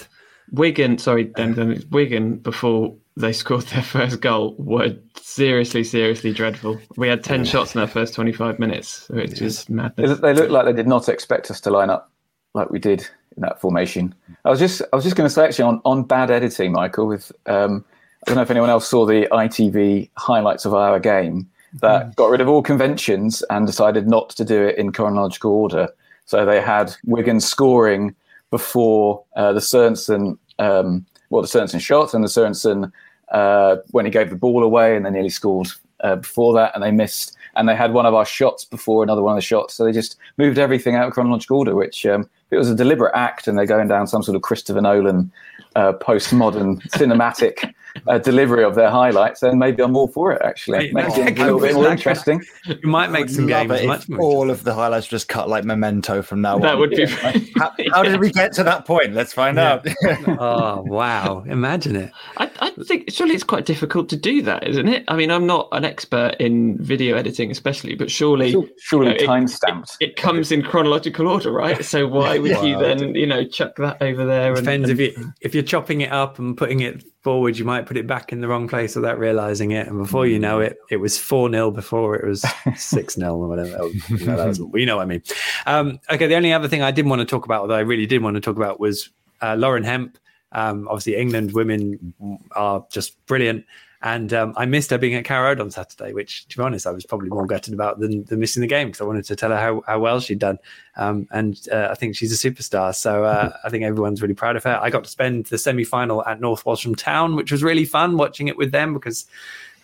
[0.51, 6.79] Wigan, sorry, then Wigan before they scored their first goal were seriously, seriously dreadful.
[6.97, 9.47] We had 10 shots in our first 25 minutes, which yeah.
[9.47, 10.19] is madness.
[10.19, 12.11] They looked like they did not expect us to line up
[12.53, 14.13] like we did in that formation.
[14.45, 17.07] I was just I was just going to say actually on, on bad editing, Michael,
[17.07, 17.83] with um,
[18.25, 21.49] I don't know if anyone else saw the ITV highlights of our game
[21.81, 22.15] that mm.
[22.15, 25.89] got rid of all conventions and decided not to do it in chronological order.
[26.25, 28.15] So they had Wigan scoring
[28.51, 32.91] before uh, the Sorensen um, well, the Sorensen shot and the Sorensen
[33.31, 35.67] uh, when he gave the ball away and they nearly scored
[36.01, 37.35] uh, before that and they missed.
[37.55, 39.73] And they had one of our shots before another one of the shots.
[39.73, 43.13] So they just moved everything out of chronological order, which um, it was a deliberate
[43.15, 45.31] act and they're going down some sort of Christopher Nolan
[45.75, 47.73] uh, postmodern cinematic
[48.07, 50.41] uh, delivery of their highlights, then maybe I'm all for it.
[50.43, 52.41] Actually, Right, makes it a little bit more interesting.
[52.65, 54.21] You might make some Love games it much more.
[54.21, 56.79] all of the highlights just cut like memento from now that on.
[56.79, 57.05] would be.
[57.05, 59.13] how, how did we get to that point?
[59.13, 59.73] Let's find Yeah.
[59.73, 59.87] out.
[60.39, 61.43] oh wow!
[61.47, 62.11] Imagine it.
[62.37, 65.03] I, I think surely it's quite difficult to do that, isn't it?
[65.07, 69.23] I mean, I'm not an expert in video editing, especially, but surely Surely you know,
[69.23, 69.97] it- time stamped.
[69.99, 71.83] it comes in chronological order, right?
[71.85, 74.53] So why would you then, you know, chuck that over there?
[74.53, 77.65] And, Depends and- if you if you're chopping it up and putting it forward, you
[77.65, 79.87] might put it back in the wrong place without realizing it.
[79.87, 83.47] And before you know it, it was four 0 before it was six 0 or
[83.47, 83.77] whatever.
[83.79, 85.23] Oh, no, that was, you know what I mean.
[85.65, 88.05] Um, okay, the only other thing I didn't want to talk about, although I really
[88.05, 89.09] did want to talk about, was
[89.41, 90.17] uh, Lauren Hemp.
[90.51, 92.13] Um, obviously, England women
[92.55, 93.65] are just brilliant.
[94.03, 96.85] And um, I missed her being at Carrow Road on Saturday, which, to be honest,
[96.85, 99.35] I was probably more gutted about than, than missing the game because I wanted to
[99.37, 100.59] tell her how, how well she'd done.
[100.97, 102.93] Um, and uh, I think she's a superstar.
[102.93, 104.77] So uh, I think everyone's really proud of her.
[104.81, 108.17] I got to spend the semi final at North Walsham Town, which was really fun
[108.17, 109.25] watching it with them because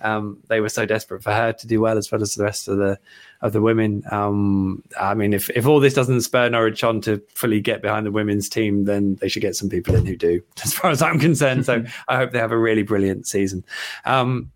[0.02, 2.68] um, they were so desperate for her to do well as well as the rest
[2.68, 3.00] of the
[3.41, 4.04] of the women.
[4.12, 8.06] Um, I mean, if, if all this doesn't spur Norwich on to fully get behind
[8.06, 11.02] the women's team, then they should get some people in who do, as far as
[11.02, 11.66] I'm concerned.
[11.66, 13.64] So I hope they have a really brilliant season.
[14.06, 14.52] Um,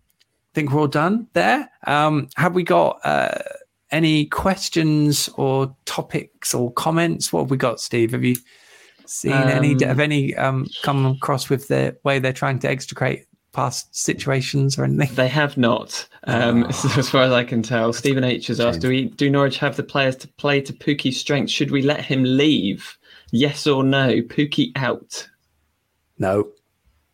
[0.54, 1.68] think we're all done there.
[1.86, 3.38] Um, have we got uh,
[3.90, 7.32] any questions or topics or comments?
[7.32, 8.12] What have we got, Steve?
[8.12, 8.36] Have you
[9.04, 9.72] seen any?
[9.72, 14.78] Um, Have any um, come across with the way they're trying to extricate past situations
[14.78, 15.14] or anything?
[15.14, 17.92] They have not, um, so as far as I can tell.
[17.92, 21.18] Stephen H has asked: Do we do Norwich have the players to play to Pukki's
[21.18, 21.50] strength?
[21.50, 22.98] Should we let him leave?
[23.32, 24.20] Yes or no?
[24.22, 25.26] Pookie out.
[26.18, 26.50] No.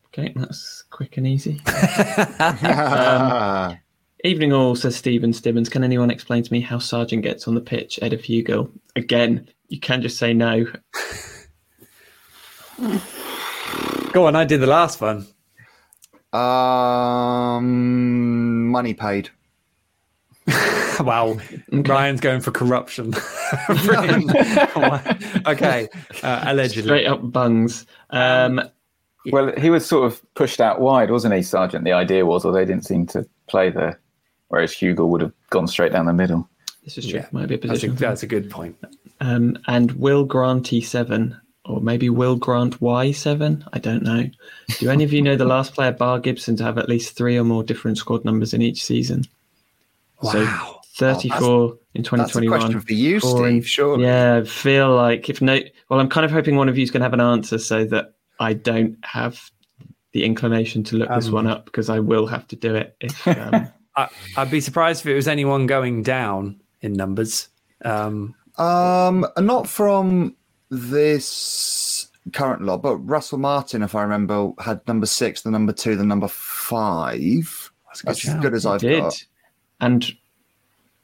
[0.07, 1.61] Okay, that's quick and easy.
[4.25, 5.71] Evening all, says Stephen Stibbons.
[5.71, 8.71] Can anyone explain to me how Sargent gets on the pitch ahead of Hugo?
[8.97, 10.67] Again, you can just say no.
[14.13, 15.27] Go on, I did the last one.
[16.33, 17.67] Um,
[18.69, 19.31] money paid.
[21.01, 21.37] wow,
[21.71, 23.13] Ryan's going for corruption.
[25.47, 25.89] Okay,
[26.23, 26.83] uh, allegedly.
[26.89, 27.87] Straight up bungs.
[28.11, 28.61] Um,
[29.33, 31.85] Well, he was sort of pushed out wide, wasn't he, Sargent?
[31.85, 34.01] The idea was, or they didn't seem to play there,
[34.49, 36.49] whereas Hugo would have gone straight down the middle.
[36.85, 37.21] this is true.
[37.21, 37.97] Yeah, Might be a That's a, position.
[37.97, 38.77] that's a good point.
[39.21, 41.39] Um, and Will Grant T7,
[41.71, 43.67] or maybe Will Grant Y7.
[43.73, 44.29] I don't know.
[44.79, 47.37] Do any of you know the last player, Bar Gibson, to have at least three
[47.39, 49.25] or more different squad numbers in each season?
[50.23, 50.81] So Wow.
[50.97, 52.19] 34 in 2021.
[52.19, 52.61] That's a 2021.
[52.61, 53.69] question for you, four in- Steve.
[53.69, 54.05] Surely.
[54.05, 55.59] Yeah, I feel like if no,
[55.89, 57.85] well, I'm kind of hoping one of you is going to have an answer so
[57.87, 59.51] that I don't have
[60.13, 62.97] the inclination to look this Um, one up because I will have to do it.
[63.01, 67.49] If um, I, I'd be surprised if it was anyone going down in numbers.
[67.85, 70.35] Um, Um, not from
[70.71, 75.97] this current lot, but Russell Martin, if I remember, had number six, the number two,
[75.97, 77.71] the number five.
[77.89, 79.25] That's a good That's as good as I've did, got.
[79.81, 80.13] and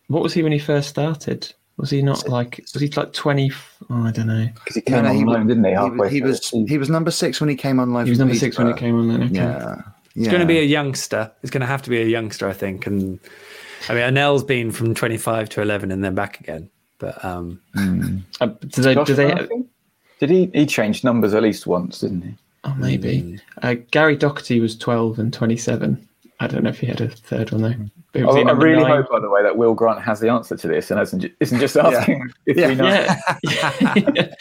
[0.09, 1.53] what was he when he first started?
[1.79, 2.59] Was he not like?
[2.73, 3.51] Was he like 20?
[3.91, 4.49] Oh, I don't know.
[4.55, 5.71] Because he came no, on he loan, was- didn't he?
[5.71, 8.07] He, Halfway was- he was the he was number six when he came on loan.
[8.07, 9.09] He was from number six when he came on.
[9.09, 9.35] Then okay.
[9.35, 9.83] Yeah,
[10.15, 11.31] It's going to be a youngster.
[11.43, 12.87] It's going to have to be a youngster, I think.
[12.87, 13.21] And
[13.91, 16.71] I mean, Onel's been from 25 to 11 and then back again.
[16.99, 17.61] But um,
[18.41, 18.95] Uh, do they?
[18.95, 19.35] Josh Do they?
[19.35, 19.65] Murphy?
[20.21, 20.51] Did he?
[20.55, 22.35] He changed numbers at least once, didn't he?
[22.65, 23.39] Oh, maybe.
[23.63, 26.09] Uh, Gary Doherty was 12 and 27.
[26.41, 27.75] I don't know if he had a third one though.
[28.17, 28.91] But was he I really nine?
[29.03, 31.33] hope, by the way, that Will Grant has the answer to this and isn't ju-
[31.41, 32.69] isn't just asking if Yeah.
[32.69, 33.17] we know.
[34.15, 34.35] Yeah,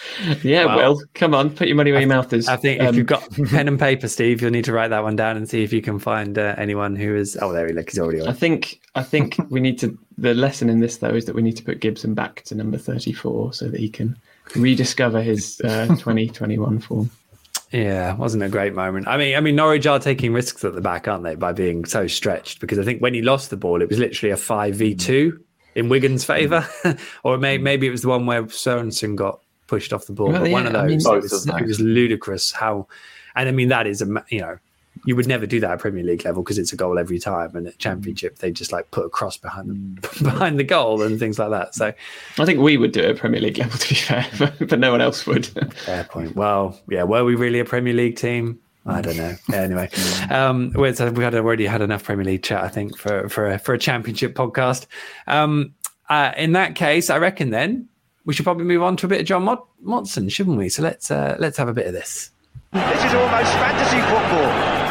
[0.43, 0.65] yeah.
[0.65, 2.47] Well, Will, come on, put your money where your mouth is.
[2.47, 5.03] I think if Um, you've got pen and paper, Steve, you'll need to write that
[5.03, 7.37] one down and see if you can find uh, anyone who is.
[7.41, 7.89] Oh, there he look.
[7.89, 9.97] He's already I think I think we need to.
[10.17, 12.77] The lesson in this though is that we need to put Gibson back to number
[12.77, 14.15] 34 so that he can
[14.55, 17.09] rediscover his uh, 2021 form.
[17.71, 19.07] Yeah, wasn't a great moment.
[19.07, 21.85] I mean, I mean, Norwich are taking risks at the back, aren't they, by being
[21.85, 22.59] so stretched?
[22.61, 25.43] Because I think when he lost the ball, it was literally a five v two
[25.73, 26.67] in Wigan's favour,
[27.23, 30.29] or may, maybe it was the one where Sorensen got pushed off the ball.
[30.31, 32.87] Well, but one yeah, of I those, mean- it, was, it was ludicrous how.
[33.35, 34.57] And I mean, that is a you know,
[35.05, 37.55] you would never do that at Premier League level because it's a goal every time,
[37.55, 41.19] and at Championship they just like put a cross behind the behind the goal and
[41.19, 41.75] things like that.
[41.75, 41.93] So
[42.37, 44.79] I think we would do it at Premier League level to be fair, but, but
[44.79, 45.45] no one else would.
[45.45, 46.35] Fair point.
[46.35, 48.59] Well, yeah, were we really a Premier League team?
[48.85, 49.35] I don't know.
[49.53, 49.89] Anyway,
[50.29, 53.51] um, we so we had already had enough Premier League chat, I think, for for
[53.51, 54.85] a, for a Championship podcast.
[55.27, 55.73] Um,
[56.09, 57.87] uh, in that case, I reckon then
[58.25, 60.69] we should probably move on to a bit of John Mot- Motson, shouldn't we?
[60.69, 62.31] So let's uh, let's have a bit of this.
[62.73, 64.84] This is almost fantasy football.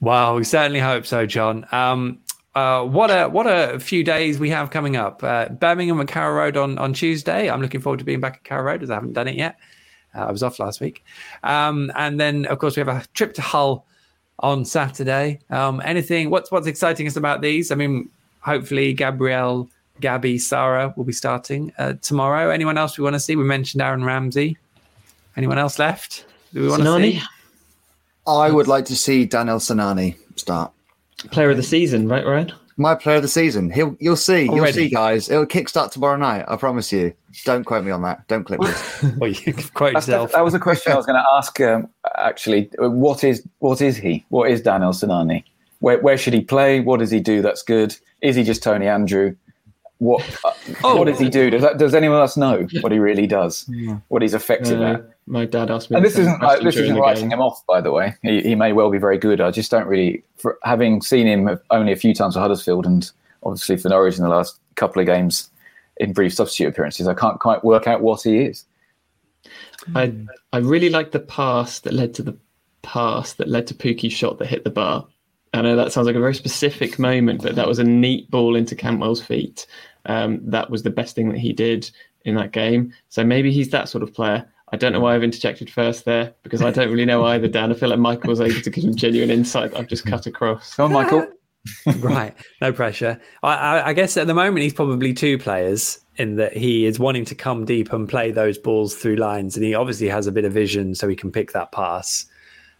[0.00, 1.66] Wow, we certainly hope so, John.
[1.72, 2.18] Um,
[2.54, 5.22] uh, what a what a few days we have coming up.
[5.22, 7.50] Uh, Birmingham and Carrow Road on on Tuesday.
[7.50, 9.56] I'm looking forward to being back at Carrow Road as I haven't done it yet.
[10.14, 11.04] Uh, I was off last week,
[11.42, 13.86] um, and then of course we have a trip to Hull
[14.40, 15.40] on Saturday.
[15.50, 16.30] Um, anything?
[16.30, 17.70] What's what's exciting us about these?
[17.70, 18.08] I mean,
[18.40, 19.68] hopefully Gabrielle,
[20.00, 22.48] Gabby, Sara will be starting uh, tomorrow.
[22.50, 23.36] Anyone else we want to see?
[23.36, 24.56] We mentioned Aaron Ramsey.
[25.36, 26.24] Anyone else left?
[26.54, 27.22] Do we want to see?
[28.26, 30.72] I would like to see Daniel Sinani start.
[31.30, 32.52] Player of the season, right, Ryan?
[32.76, 33.70] My player of the season.
[33.70, 34.48] He'll, you'll see.
[34.48, 34.80] Already?
[34.80, 35.30] You'll see, guys.
[35.30, 36.44] It'll kickstart tomorrow night.
[36.46, 37.14] I promise you.
[37.44, 38.26] Don't quote me on that.
[38.28, 39.02] Don't clip this.
[39.16, 40.32] well, you quote yourself.
[40.32, 41.58] That was a question I was going to ask.
[41.60, 44.24] Um, actually, what is what is he?
[44.28, 45.44] What is Daniel Sinani?
[45.78, 46.80] Where where should he play?
[46.80, 47.42] What does he do?
[47.42, 47.96] That's good.
[48.22, 49.36] Is he just Tony Andreu?
[49.98, 50.52] What uh,
[50.84, 50.96] oh.
[50.96, 51.48] what does he do?
[51.48, 53.68] Does that, does anyone else know what he really does?
[54.08, 55.10] What he's effective uh, at?
[55.26, 55.96] My dad asked me.
[55.96, 57.38] And this isn't this isn't writing game.
[57.38, 58.14] him off, by the way.
[58.22, 59.40] He, he may well be very good.
[59.40, 63.10] I just don't really, for having seen him only a few times for Huddersfield and
[63.42, 65.50] obviously for Norwich in the last couple of games
[65.96, 68.66] in brief substitute appearances, I can't quite work out what he is.
[69.94, 70.12] I
[70.52, 72.36] I really like the pass that led to the
[72.82, 75.06] pass that led to Pukki's shot that hit the bar.
[75.56, 78.56] I know that sounds like a very specific moment, but that was a neat ball
[78.56, 79.66] into Cantwell's feet.
[80.06, 81.90] Um, that was the best thing that he did
[82.24, 82.92] in that game.
[83.08, 84.46] So maybe he's that sort of player.
[84.72, 87.70] I don't know why I've interjected first there because I don't really know either, Dan.
[87.70, 89.76] I feel like Michael was able to give some genuine insight.
[89.76, 90.74] I've just cut across.
[90.74, 91.28] Come on, Michael.
[91.98, 93.20] right, no pressure.
[93.42, 96.98] I, I, I, guess at the moment he's probably two players in that he is
[96.98, 100.32] wanting to come deep and play those balls through lines, and he obviously has a
[100.32, 102.26] bit of vision, so he can pick that pass.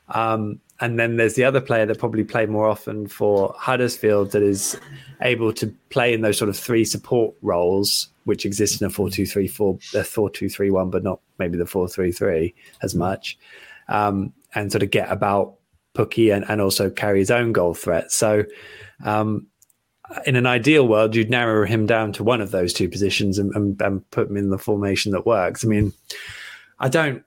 [0.09, 4.43] Um, and then there's the other player that probably played more often for Huddersfield that
[4.43, 4.79] is
[5.23, 9.09] able to play in those sort of three support roles, which exist in a 4
[9.09, 12.55] 2 3 4, a 4 2 3 1, but not maybe the 4 3 3
[12.83, 13.39] as much,
[13.89, 15.55] um, and sort of get about
[15.95, 18.13] Pukki and, and also carry his own goal threat.
[18.13, 18.45] So,
[19.05, 19.47] um,
[20.25, 23.53] in an ideal world, you'd narrow him down to one of those two positions and,
[23.57, 25.65] and, and put him in the formation that works.
[25.65, 25.93] I mean,
[26.79, 27.25] I don't.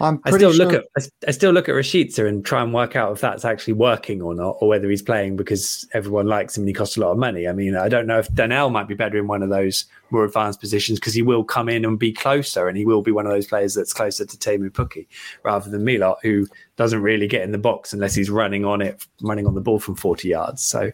[0.00, 0.66] I'm I still sure.
[0.66, 3.72] look at I, still look at Rashica and try and work out if that's actually
[3.72, 7.00] working or not, or whether he's playing because everyone likes him and he costs a
[7.00, 7.48] lot of money.
[7.48, 10.24] I mean, I don't know if Daniel might be better in one of those more
[10.24, 13.26] advanced positions because he will come in and be closer, and he will be one
[13.26, 15.06] of those players that's closer to Teemu Pukki
[15.42, 16.46] rather than Milot, who
[16.76, 19.80] doesn't really get in the box unless he's running on it, running on the ball
[19.80, 20.62] from forty yards.
[20.62, 20.92] So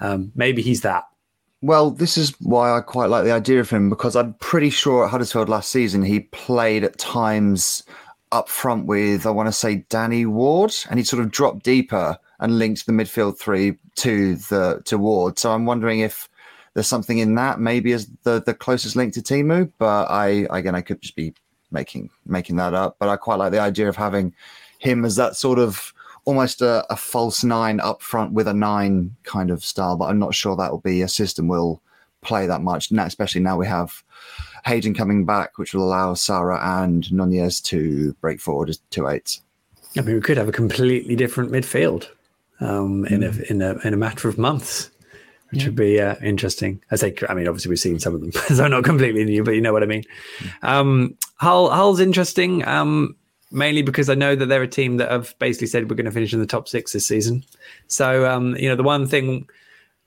[0.00, 1.04] um, maybe he's that.
[1.64, 5.04] Well, this is why I quite like the idea of him because I'm pretty sure
[5.04, 7.84] at Huddersfield last season he played at times
[8.32, 12.18] up front with, I want to say, Danny Ward, and he sort of dropped deeper
[12.40, 15.38] and linked the midfield three to the to Ward.
[15.38, 16.28] So I'm wondering if
[16.74, 19.70] there's something in that, maybe as the the closest link to Teemu.
[19.78, 21.34] But I again, I could just be
[21.70, 22.96] making making that up.
[22.98, 24.34] But I quite like the idea of having
[24.78, 25.92] him as that sort of
[26.24, 29.96] almost a, a false nine up front with a nine kind of style.
[29.96, 31.80] But I'm not sure that will be a system will
[32.22, 32.90] play that much.
[32.90, 34.02] Especially now we have
[34.64, 39.40] Hayden coming back, which will allow Sara and Nunez to break forward as two eights.
[39.96, 42.08] I mean, we could have a completely different midfield
[42.60, 43.38] um, in mm.
[43.38, 44.90] a in a in a matter of months,
[45.50, 45.68] which yeah.
[45.68, 46.82] would be uh, interesting.
[46.90, 49.54] I say, I mean, obviously we've seen some of them, so not completely new, but
[49.54, 50.04] you know what I mean.
[50.38, 50.68] Mm.
[50.68, 53.16] Um, Hull Hull's interesting, um,
[53.50, 56.12] mainly because I know that they're a team that have basically said we're going to
[56.12, 57.44] finish in the top six this season.
[57.88, 59.48] So um, you know, the one thing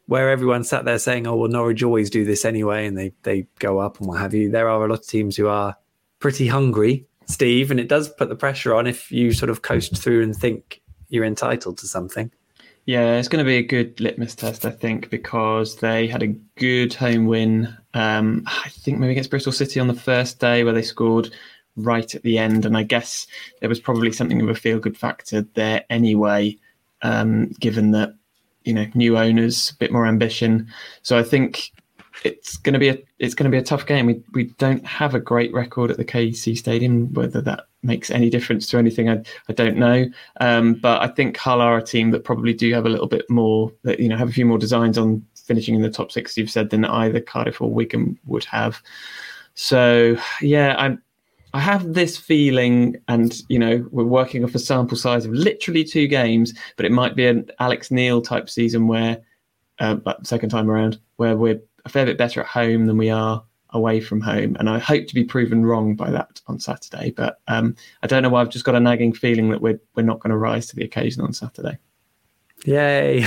[0.08, 3.48] where everyone sat there saying, "Oh well, Norwich always do this anyway," and they they
[3.60, 4.50] go up and what have you.
[4.50, 5.76] There are a lot of teams who are
[6.20, 9.98] pretty hungry, Steve, and it does put the pressure on if you sort of coast
[9.98, 12.32] through and think you're entitled to something.
[12.86, 16.36] Yeah, it's going to be a good litmus test, I think, because they had a
[16.56, 17.76] good home win.
[17.96, 21.34] Um, I think maybe against Bristol City on the first day where they scored
[21.76, 23.26] right at the end, and I guess
[23.60, 26.58] there was probably something of a feel-good factor there anyway,
[27.02, 28.14] um, given that
[28.66, 30.68] you know new owners, a bit more ambition.
[31.02, 31.72] So I think
[32.24, 34.06] it's going to be a it's going to be a tough game.
[34.06, 37.14] We we don't have a great record at the KC Stadium.
[37.14, 40.06] Whether that makes any difference to anything, I I don't know.
[40.42, 43.30] Um, but I think Hull are a team that probably do have a little bit
[43.30, 43.72] more.
[43.84, 46.38] That you know have a few more designs on finishing in the top six.
[46.38, 48.82] You've said than either Cardiff or Wigan would have.
[49.54, 51.02] So yeah, I'm
[51.56, 55.86] I have this feeling, and you know, we're working off a sample size of literally
[55.86, 59.22] two games, but it might be an Alex Neil type season where,
[59.80, 63.42] uh, second time around, where we're a fair bit better at home than we are
[63.70, 64.58] away from home.
[64.60, 67.12] And I hope to be proven wrong by that on Saturday.
[67.12, 70.04] But um, I don't know why I've just got a nagging feeling that we're we're
[70.04, 71.78] not going to rise to the occasion on Saturday.
[72.66, 73.24] Yay!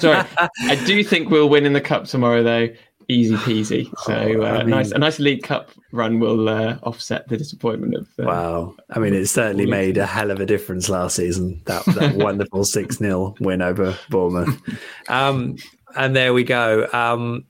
[0.00, 2.68] Sorry, I do think we'll win in the cup tomorrow, though
[3.08, 3.90] easy peasy.
[4.04, 8.08] So uh, mean, nice, a nice League Cup run will uh, offset the disappointment of.
[8.18, 11.62] Uh, wow, I mean, it certainly made a hell of a difference last season.
[11.66, 14.60] That that wonderful six 0 win over Bournemouth.
[15.08, 15.56] Um,
[15.96, 16.86] and there we go.
[16.92, 17.46] Um,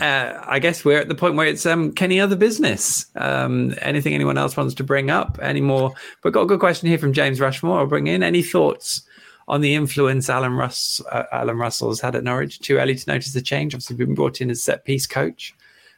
[0.00, 3.06] uh, I guess we're at the point where it's um, Kenny other business.
[3.14, 5.38] Um, anything anyone else wants to bring up?
[5.40, 5.92] Any more?
[6.24, 7.78] We've got a good question here from James Rushmore.
[7.78, 9.06] I'll bring in any thoughts
[9.48, 12.58] on the influence Alan Russ uh, Alan Russell's had at Norwich?
[12.60, 13.74] Too early to notice the change.
[13.74, 15.54] Obviously, been brought in as set piece coach.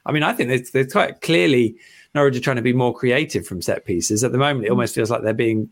[0.07, 1.77] I mean, I think there's quite clearly
[2.15, 4.25] Norwich are trying to be more creative from set pieces.
[4.25, 5.71] At the moment, it almost feels like they're being.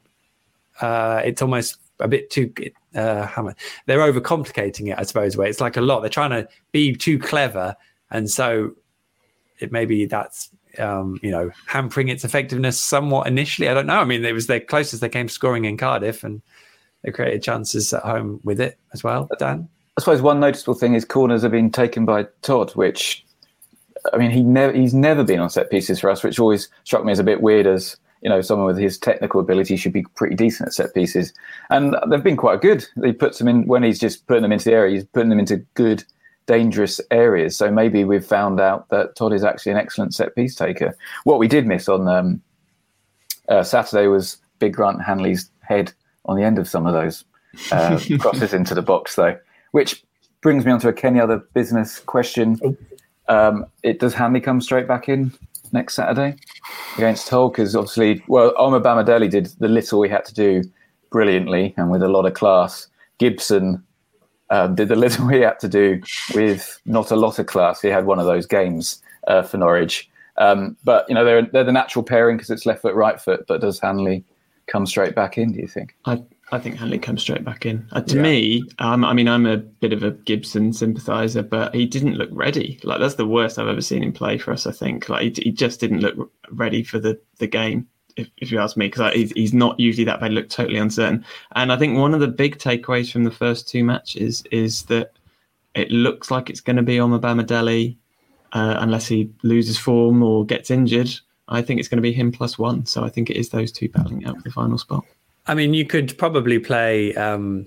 [0.81, 2.53] Uh, it's almost a bit too.
[2.95, 5.37] Uh, how much they're overcomplicating it, I suppose.
[5.37, 6.01] Where it's like a lot.
[6.01, 7.77] They're trying to be too clever,
[8.11, 8.73] and so
[9.59, 13.69] it maybe that's um, you know hampering its effectiveness somewhat initially.
[13.69, 14.01] I don't know.
[14.01, 16.43] I mean, it was the closest they came scoring in Cardiff, and
[17.07, 19.31] they created chances at home with it as well.
[19.39, 23.25] Dan, I suppose one noticeable thing is corners have been taken by Todd, which
[24.13, 27.05] I mean he never he's never been on set pieces for us, which always struck
[27.05, 27.67] me as a bit weird.
[27.67, 31.33] As you know, someone with his technical ability should be pretty decent at set pieces,
[31.71, 32.85] and they've been quite good.
[33.03, 34.97] He puts them in when he's just putting them into the area.
[34.97, 36.05] He's putting them into good
[36.47, 37.57] dangerous areas.
[37.57, 40.97] So maybe we've found out that Todd is actually an excellent set piece taker.
[41.25, 42.41] What we did miss on um,
[43.49, 45.93] uh, Saturday was Big Grant Hanley's head
[46.27, 47.25] on the end of some of those
[47.73, 49.39] uh, crosses into the box, though,
[49.73, 50.05] which
[50.43, 52.59] brings me on to a Kenny other business question.
[53.29, 55.33] Um, it does Hanley come straight back in
[55.73, 56.37] next Saturday
[56.97, 57.49] against Hull?
[57.49, 60.63] Because obviously, well, Omobamidele did the little we had to do
[61.11, 62.89] brilliantly and with a lot of class.
[63.19, 63.83] Gibson
[64.51, 66.01] um, did the little he had to do
[66.35, 67.81] with not a lot of class.
[67.81, 70.09] He had one of those games uh, for Norwich.
[70.39, 73.47] Um, but you know they're they're the natural pairing because it's left foot right foot.
[73.47, 74.23] But does Hanley
[74.67, 75.53] come straight back in?
[75.53, 75.97] Do you think?
[76.05, 77.89] I I think Hanley comes straight back in.
[77.91, 78.23] Uh, to yeah.
[78.23, 82.31] me, um, I mean, I'm a bit of a Gibson sympathiser, but he didn't look
[82.33, 82.79] ready.
[82.85, 84.67] Like that's the worst I've ever seen him play for us.
[84.67, 88.51] I think like he, he just didn't look ready for the the game if, if
[88.51, 90.33] you ask me, because he's, he's not usually that bad.
[90.33, 91.25] Look totally uncertain.
[91.55, 95.13] And I think one of the big takeaways from the first two matches is that
[95.75, 97.97] it looks like it's going to be on the Bamadeli,
[98.53, 101.11] uh, unless he loses form or gets injured.
[101.49, 102.87] I think it's going to be him plus one.
[102.87, 105.05] So I think it is those two battling out for the final spot.
[105.47, 107.67] I mean, you could probably play um,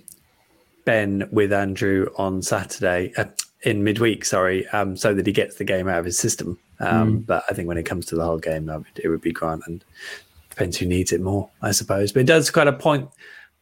[0.86, 3.26] Ben with Andrew on Saturday uh,
[3.62, 6.60] in midweek, sorry, um, so that he gets the game out of his system.
[6.80, 7.26] Um, mm.
[7.26, 9.84] But I think when it comes to the whole game, it would be Grant and
[10.50, 12.12] depends who needs it more, I suppose.
[12.12, 13.10] But it does kind of point.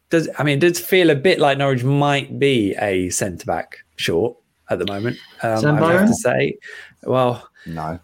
[0.09, 3.79] Does I mean, it does feel a bit like Norwich might be a centre back
[3.97, 4.37] short
[4.69, 5.17] at the moment.
[5.43, 6.57] Um, I have to say,
[7.03, 7.99] well, no,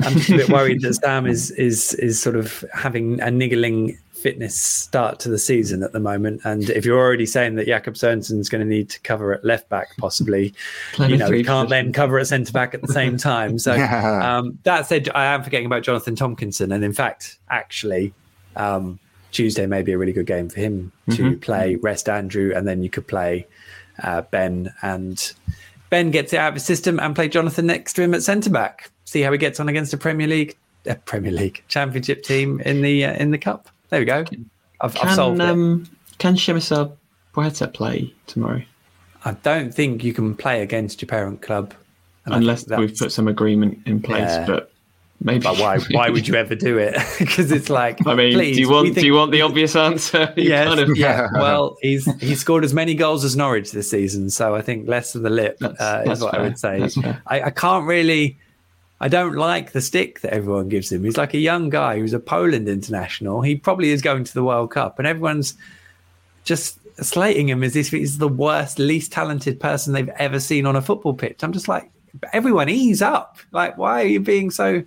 [0.00, 3.98] I'm just a bit worried that Sam is is is sort of having a niggling
[4.18, 6.40] fitness start to the season at the moment.
[6.44, 9.68] And if you're already saying that Jacob Sørensen's going to need to cover at left
[9.68, 10.52] back, possibly,
[10.98, 13.58] you know, you can't then cover at centre back at the same time.
[13.58, 16.74] So um, that said, I am forgetting about Jonathan Tomkinson.
[16.74, 18.12] And in fact, actually,
[18.56, 18.98] um,
[19.30, 21.40] Tuesday may be a really good game for him to mm-hmm.
[21.40, 23.46] play rest Andrew, and then you could play
[24.02, 25.32] uh, Ben and
[25.90, 28.50] Ben gets it out of his system and play Jonathan next to him at centre
[28.50, 28.90] back.
[29.08, 30.54] See how he gets on against a Premier League,
[30.86, 33.70] uh, Premier League Championship team in the uh, in the cup.
[33.88, 34.26] There we go.
[34.82, 36.18] I've, can, I've solved um, it.
[36.18, 36.92] Can Przemysław
[37.34, 38.60] Płacheta play tomorrow?
[39.24, 41.72] I don't think you can play against your parent club
[42.26, 44.28] unless we've put some agreement in place.
[44.28, 44.44] Yeah.
[44.44, 44.72] But
[45.20, 45.42] Maybe.
[45.42, 45.78] But why?
[45.90, 46.94] Why would you ever do it?
[47.18, 48.06] Because it's like.
[48.06, 48.88] I mean, please, do you want?
[48.88, 48.98] Think...
[48.98, 50.32] Do you want the obvious answer?
[50.36, 50.96] yes, kind of...
[50.98, 51.28] yeah.
[51.32, 55.14] Well, he's he's scored as many goals as Norwich this season, so I think less
[55.14, 56.40] of the lip that's, uh, that's is what fair.
[56.40, 56.88] I would say.
[57.26, 58.36] I, I can't really.
[59.00, 61.04] I don't like the stick that everyone gives him.
[61.04, 63.42] He's like a young guy who's a Poland international.
[63.42, 65.54] He probably is going to the World Cup, and everyone's
[66.44, 70.74] just slating him as if he's the worst, least talented person they've ever seen on
[70.74, 71.42] a football pitch.
[71.42, 71.90] I'm just like,
[72.32, 73.38] everyone ease up.
[73.52, 74.82] Like, why are you being so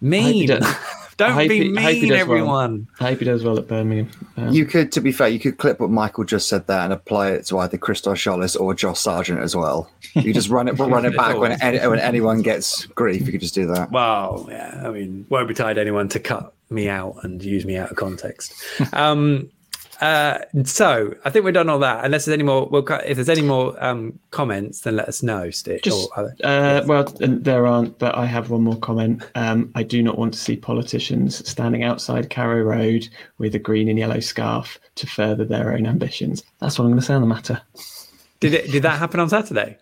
[0.00, 0.48] mean?
[1.20, 2.88] Don't be he, mean, everyone.
[2.98, 3.06] Well.
[3.06, 4.10] I hope he does well at Birmingham.
[4.38, 6.94] Um, you could, to be fair, you could clip what Michael just said there and
[6.94, 9.90] apply it to either Christos Tzolis or Josh Sargent as well.
[10.14, 13.26] You just run it, run it back when, any, when anyone gets grief.
[13.26, 13.90] You could just do that.
[13.90, 14.82] Well, yeah.
[14.82, 17.96] I mean, won't be tied anyone to cut me out and use me out of
[17.98, 18.54] context.
[18.94, 19.50] Um,
[20.00, 22.04] uh, so I think we're done all that.
[22.04, 25.22] Unless there's any more, we'll cut, if there's any more um, comments, then let us
[25.22, 25.50] know.
[25.50, 25.84] Stitch.
[25.84, 29.22] Just, or, uh, Well, there aren't, but I have one more comment.
[29.34, 33.88] Um, I do not want to see politicians standing outside Carrow Road with a green
[33.88, 36.42] and yellow scarf to further their own ambitions.
[36.60, 37.60] That's what I'm going to say on the matter.
[38.40, 38.70] Did it?
[38.70, 39.76] Did that happen on Saturday?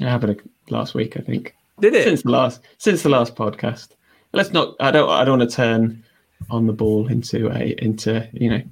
[0.00, 0.40] It happened
[0.70, 1.54] last week, I think.
[1.80, 3.88] Did it since the last since the last podcast?
[4.32, 4.74] Let's not.
[4.80, 5.08] I don't.
[5.10, 6.02] I don't want to turn
[6.50, 8.62] on the ball into a into you know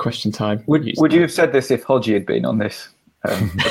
[0.00, 0.64] question time.
[0.66, 2.88] Would Would you have said this if Hodgie had been on this?
[3.28, 3.52] Um,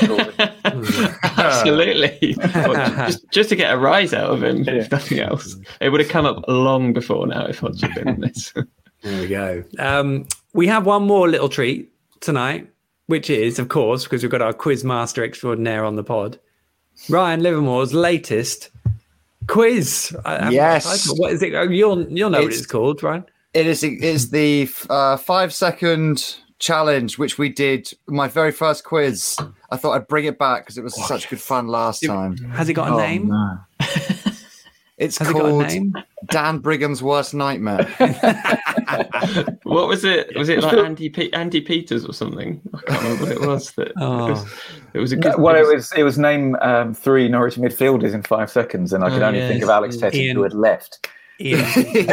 [1.24, 2.34] Absolutely.
[2.34, 4.74] just, just, to get a rise out of him, yeah.
[4.74, 5.56] if nothing else.
[5.80, 8.54] It would have come up long before now if Hodgie had been on this.
[9.02, 9.64] there we go.
[9.78, 12.70] Um, we have one more little treat tonight,
[13.06, 16.38] which is, of course, because we've got our quiz master extraordinaire on the pod,
[17.08, 18.70] Ryan Livermore's latest
[19.48, 20.16] quiz.
[20.50, 21.08] yes.
[21.18, 21.54] What is it?
[21.54, 23.24] Oh, you'll you'll know it's, what it's called, Ryan.
[23.52, 29.36] It is is the uh, five second challenge, which we did my very first quiz.
[29.70, 32.36] I thought I'd bring it back because it was such good fun last time.
[32.52, 33.28] Has it got a Oh, name?
[33.28, 33.58] no.
[34.98, 35.94] It's Has it got a called name?
[36.26, 37.88] Dan Brigham's worst nightmare.
[39.64, 40.36] What was it?
[40.36, 42.60] Was it like Andy Pe- Andy Peters or something?
[42.74, 43.70] I can't remember what it was.
[43.72, 44.26] That Oh.
[44.26, 44.44] it, was,
[44.94, 45.34] it was a good.
[45.38, 49.10] well, it was it was name um, three Norwich midfielders in five seconds, and I
[49.10, 49.50] could Oh, only yes.
[49.52, 51.08] think of Alex Tettey who had left.
[51.40, 51.64] Ian,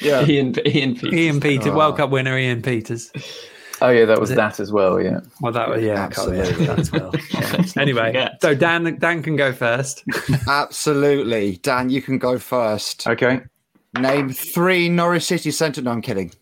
[0.00, 0.24] yeah.
[0.26, 1.12] Ian Ian Peters.
[1.14, 1.76] Ian Peters, Oh.
[1.76, 3.10] World Cup winner Ian Peters.
[3.80, 4.36] Oh yeah, that was it?
[4.36, 5.00] that as well.
[5.00, 5.20] Yeah.
[5.40, 7.12] Well, that was yeah, I can't that as well.
[7.52, 10.02] Let's Anyway, so Dan Dan can go first.
[10.48, 11.56] Absolutely.
[11.62, 13.06] Dan, you can go first.
[13.06, 13.40] Okay.
[13.98, 15.80] Name three Norwich City centre.
[15.80, 16.32] No, I'm kidding.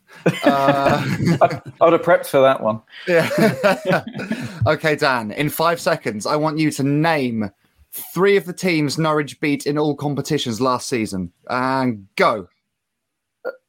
[0.45, 1.03] Uh,
[1.41, 2.81] I would have prepped for that one.
[3.07, 4.03] yeah.
[4.67, 7.51] okay, Dan, in five seconds, I want you to name
[7.93, 11.33] three of the teams Norwich beat in all competitions last season.
[11.49, 12.49] And go.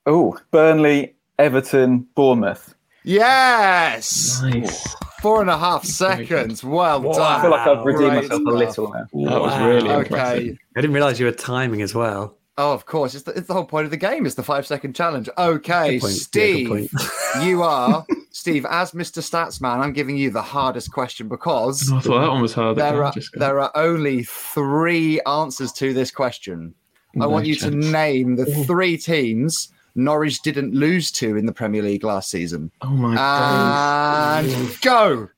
[0.08, 2.74] Oh, Burnley, Everton, Bournemouth.
[3.04, 4.42] Yes!
[4.42, 4.96] Nice.
[5.22, 6.64] Four and a half seconds.
[6.64, 7.12] Well Wow.
[7.14, 7.22] done.
[7.22, 9.30] I feel like I've redeemed Great myself a little now.
[9.30, 10.00] That was really Wow.
[10.00, 10.58] impressive.
[10.78, 12.38] I didn't realize you were timing as well.
[12.58, 13.16] Oh, of course.
[13.16, 14.26] It's the, it's the whole point of the game.
[14.26, 15.30] It's the five second challenge.
[15.38, 16.14] Okay, Good point.
[16.14, 16.90] Yeah, Steve, good
[17.44, 19.22] you are Steve as Mr.
[19.22, 19.80] Statsman.
[19.80, 22.78] I'm giving you the hardest question because oh, I thought that one was hard.
[22.78, 26.74] there are there are only three answers to this question.
[27.16, 27.74] I No want you chance.
[27.86, 28.64] to name the oh.
[28.64, 32.72] three teams Norwich didn't lose to in the Premier League last season.
[32.82, 34.46] Oh my god.
[34.46, 35.30] And go.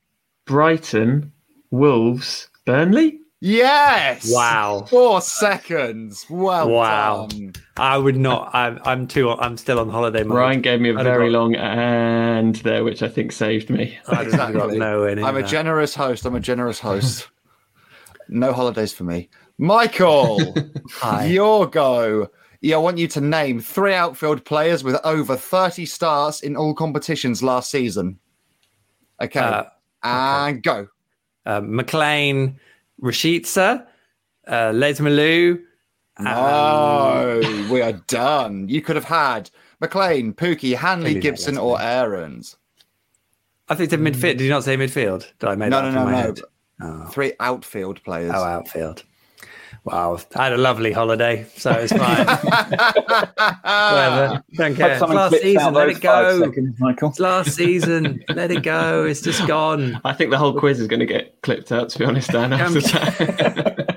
[0.45, 1.31] Brighton,
[1.71, 3.19] Wolves, Burnley.
[3.41, 4.29] Yes.
[4.29, 4.85] Wow.
[4.89, 6.25] Four seconds.
[6.29, 7.27] Well Wow.
[7.29, 7.53] done.
[7.77, 8.53] I would not.
[8.53, 8.79] I'm.
[8.83, 9.29] I'm too.
[9.29, 10.37] I'm still on holiday mode.
[10.37, 13.69] Ryan gave me a I'd have very got- long and there, which I think saved
[13.69, 13.97] me.
[14.09, 14.77] I'd have got Exactly.
[14.77, 15.47] nowhere near I'm a that.
[15.49, 16.25] generous host.
[16.25, 17.29] I'm a generous host.
[18.27, 19.29] no holidays for me.
[19.57, 20.53] Michael,
[20.95, 21.25] Hi.
[21.27, 22.29] your go.
[22.61, 26.73] Yeah, I want you to name three outfield players with over 30 starts in all
[26.73, 28.19] competitions last season.
[29.21, 29.39] Okay.
[29.39, 29.63] Uh,
[30.03, 30.87] and go.
[31.45, 32.59] uh, McLean,
[33.01, 33.85] Rashica,
[34.47, 35.61] uh, Lees-Melou.
[36.19, 38.67] No, we are done.
[38.67, 39.49] You could have had
[39.79, 41.83] McLean, Pukki, Hanley, Gibson, or me.
[41.85, 42.57] Aarons.
[43.69, 44.37] I think it's midfield.
[44.37, 45.31] Did you not say midfield?
[45.39, 46.17] Did I make No, that no, no, no.
[46.17, 46.39] head?
[46.81, 47.05] Oh.
[47.07, 48.31] Three outfield players.
[48.33, 49.03] oh, outfield.
[49.85, 52.25] Wow, I had a lovely holiday, so it's fine.
[53.63, 54.43] Whatever.
[54.53, 54.91] Don't care.
[54.93, 55.73] It's last season.
[55.73, 56.39] Let it go.
[56.41, 57.09] seconds, Michael.
[57.09, 58.23] It's last season.
[58.29, 59.05] Let it go.
[59.05, 59.99] It's just gone.
[60.03, 62.53] I think the whole quiz is going to get clipped out, to be honest, Dan.
[62.53, 63.85] After um, that.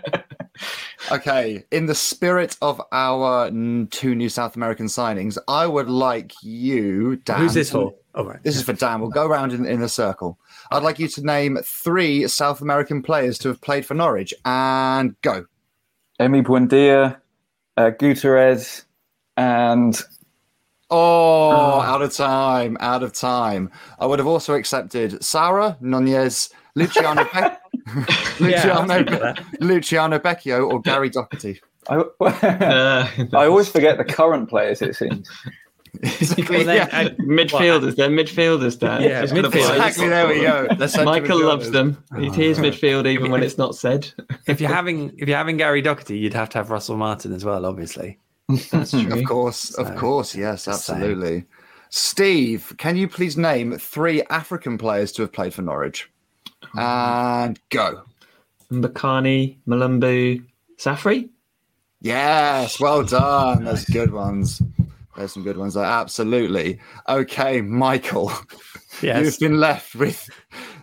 [1.11, 3.51] Okay, in the spirit of our
[3.91, 7.41] two new South American signings, I would like you, Dan.
[7.41, 7.93] Who's this for?
[8.15, 8.43] Oh, right.
[8.43, 9.01] This is for Dan.
[9.01, 10.39] We'll go around in, in a circle.
[10.71, 15.15] I'd like you to name three South American players to have played for Norwich and
[15.21, 15.47] go.
[16.23, 17.17] Emi Buendia,
[17.77, 18.85] uh, Gutierrez,
[19.37, 20.01] and
[20.95, 23.71] Oh, out of time, out of time.
[23.99, 27.41] I would have also accepted Sara, Nunez, Luciano, Be-
[28.41, 31.61] Luciano, Yeah, Luciano Becchio, or Gary Doherty.
[31.89, 34.83] I, Uh, I always forget the current players.
[34.83, 35.29] It seems.
[36.01, 39.03] Well, then, Yeah, uh, midfielders, they're midfielders, Dan.
[39.03, 39.71] Yeah, Just midfielders.
[39.73, 40.09] exactly.
[40.09, 40.67] There we go.
[40.79, 42.03] Let's Michael loves them.
[42.19, 44.11] He hears midfield even when it's not said.
[44.47, 47.45] if you're having if you're having Gary Doherty, you'd have to have Russell Martin as
[47.45, 48.19] well, obviously.
[48.71, 49.23] That's Of true.
[49.25, 51.03] course, of course, yes, just saying.
[51.03, 51.45] absolutely.
[51.91, 56.11] Steve, can you please name three African players to have played for Norwich?
[56.75, 58.03] And go.
[58.73, 60.43] Mbokani, Mulumbu,
[60.79, 61.29] Safri.
[62.01, 63.65] Yes, well done.
[63.65, 64.61] There's good ones.
[65.17, 65.85] There's some good ones there.
[65.85, 66.81] Absolutely.
[67.09, 68.33] Okay, Michael,
[69.03, 69.25] Yes.
[69.25, 70.29] you've been left with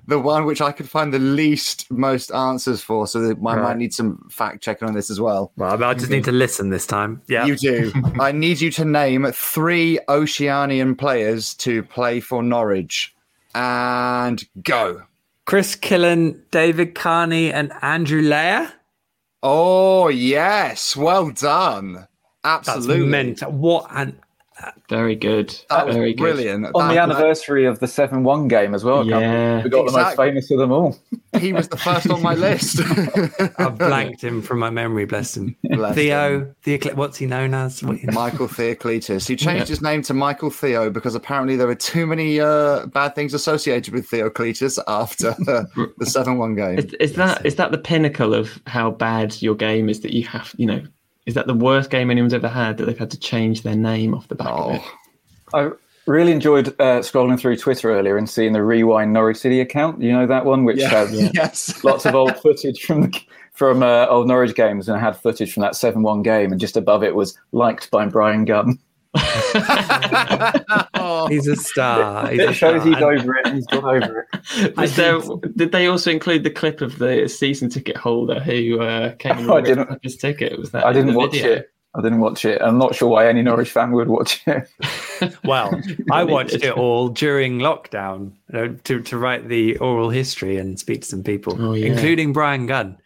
[0.07, 3.07] the one which I could find the least most answers for.
[3.07, 5.51] So that I might need some fact checking on this as well.
[5.57, 7.22] Well, I just need to listen this time.
[7.27, 7.45] Yeah.
[7.45, 7.91] You do.
[8.19, 13.15] I need you to name three Oceanian players to play for Norwich.
[13.56, 15.03] And go.
[15.45, 18.72] Chris Killen, David Carney, and Andrew Leah.
[19.41, 20.95] Oh, yes.
[20.95, 22.07] Well done.
[22.44, 23.07] That's Absolutely.
[23.07, 23.52] mental.
[23.52, 24.20] What an
[24.90, 25.56] Very good.
[25.70, 26.22] That was Very good.
[26.22, 26.66] brilliant.
[26.76, 28.99] On the That- anniversary of the seven-one game as well.
[28.99, 29.64] I can't believe Yeah.
[29.64, 30.98] we got the most famous of them all.
[31.40, 32.82] he was the first on my list.
[33.57, 35.06] I've blanked him from my memory.
[35.06, 35.56] Bless him.
[35.64, 36.53] Bless Theo.
[36.64, 36.78] Theo.
[36.95, 37.82] What's he known as?
[37.84, 39.30] Michael Theoklitos.
[39.30, 43.16] He changed his name to Michael Theo because apparently there were too many uh, bad
[43.16, 46.80] things associated with Theoklitos after the 7 1 game.
[46.80, 50.26] Is, is that is that the pinnacle of how bad your game is that you
[50.26, 50.82] have you know
[51.30, 54.15] is that the worst game anyone's ever had that they've had to change their name
[54.15, 54.81] off the back of it?
[55.53, 55.72] Oh, I
[56.07, 60.01] really enjoyed uh, scrolling through Twitter earlier and seeing the Rewind Norwich City account.
[60.01, 60.89] You know that one, which yeah.
[60.89, 61.84] has yes.
[61.84, 63.11] lots of old footage from
[63.53, 67.03] from uh, old Norwich games and had footage from that seven-one game, and just above
[67.03, 68.80] it was liked by Bryan Gunn.
[71.30, 72.27] he's a star.
[72.30, 72.94] He's It a shows star.
[72.94, 73.53] he's over it.
[73.53, 74.77] He's got over it.
[74.77, 75.19] Was there,
[75.56, 79.41] did they also include the clip of the season ticket holder who uh, came and
[79.52, 80.57] I ripped didn't- up his ticket?
[80.60, 81.53] Was that I didn't watch video?
[81.53, 81.72] it.
[81.95, 82.61] I didn't watch it.
[82.61, 84.68] I'm not sure why any Norwich fan would watch it.
[85.44, 85.81] Well,
[86.11, 90.80] I watched it all during lockdown you know, to to write the oral history and
[90.80, 91.88] speak to some people, Oh, yeah.
[91.88, 92.98] including Bryan Gunn.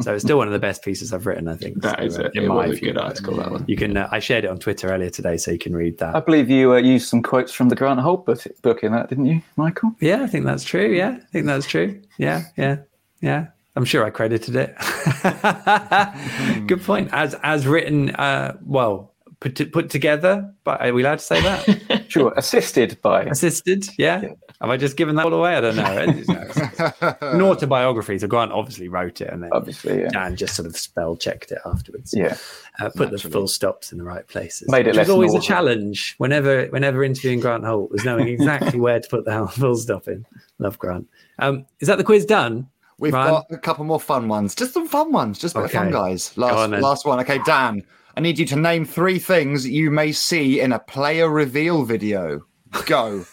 [0.00, 1.48] So it's still one of the best pieces I've written.
[1.48, 2.36] I think That So, is uh, it.
[2.36, 2.92] in It my was a view.
[2.92, 3.64] good article, that one.
[3.66, 3.96] You can.
[3.96, 6.14] Uh, I shared it on Twitter earlier today, so you can read that.
[6.14, 9.08] I believe you uh, used some quotes from the Grant Holt book, book in that,
[9.08, 9.92] didn't you, Michael?
[10.00, 10.86] Yeah, I think that's true.
[10.94, 12.00] Yeah, I think that's true.
[12.16, 12.76] Yeah, yeah,
[13.20, 13.48] yeah.
[13.74, 14.76] I'm sure I credited it.
[16.68, 17.10] Good point.
[17.12, 20.52] As as written, uh, well, put to, put together.
[20.64, 22.04] But are we allowed to say that?
[22.08, 23.24] Sure, assisted by.
[23.24, 23.86] Assisted?
[23.98, 24.22] Yeah.
[24.60, 25.54] Have I just given that all away?
[25.54, 27.14] I don't know.
[27.32, 28.18] An autobiography.
[28.18, 30.08] So Grant obviously wrote it, and then Obviously, yeah.
[30.08, 32.12] Dan just sort of spell checked it afterwards.
[32.16, 32.36] Yeah.
[32.80, 34.68] uh, put the full stops in the right places.
[34.68, 36.16] Made it which less was always a challenge.
[36.18, 40.26] Whenever, whenever interviewing Grant Holt, was knowing exactly where to put the full stop in.
[40.58, 41.08] Love Grant.
[41.38, 42.68] Um, is that the quiz done?
[42.98, 43.30] We've Ryan?
[43.30, 44.56] got a couple more fun ones.
[44.56, 45.38] Just some fun ones.
[45.38, 46.36] Just of fun, guys.
[46.36, 47.20] Last, on last one.
[47.20, 47.84] Okay, Dan,
[48.16, 52.44] I need you to name three things you may see in a player reveal video.
[52.86, 53.24] Go.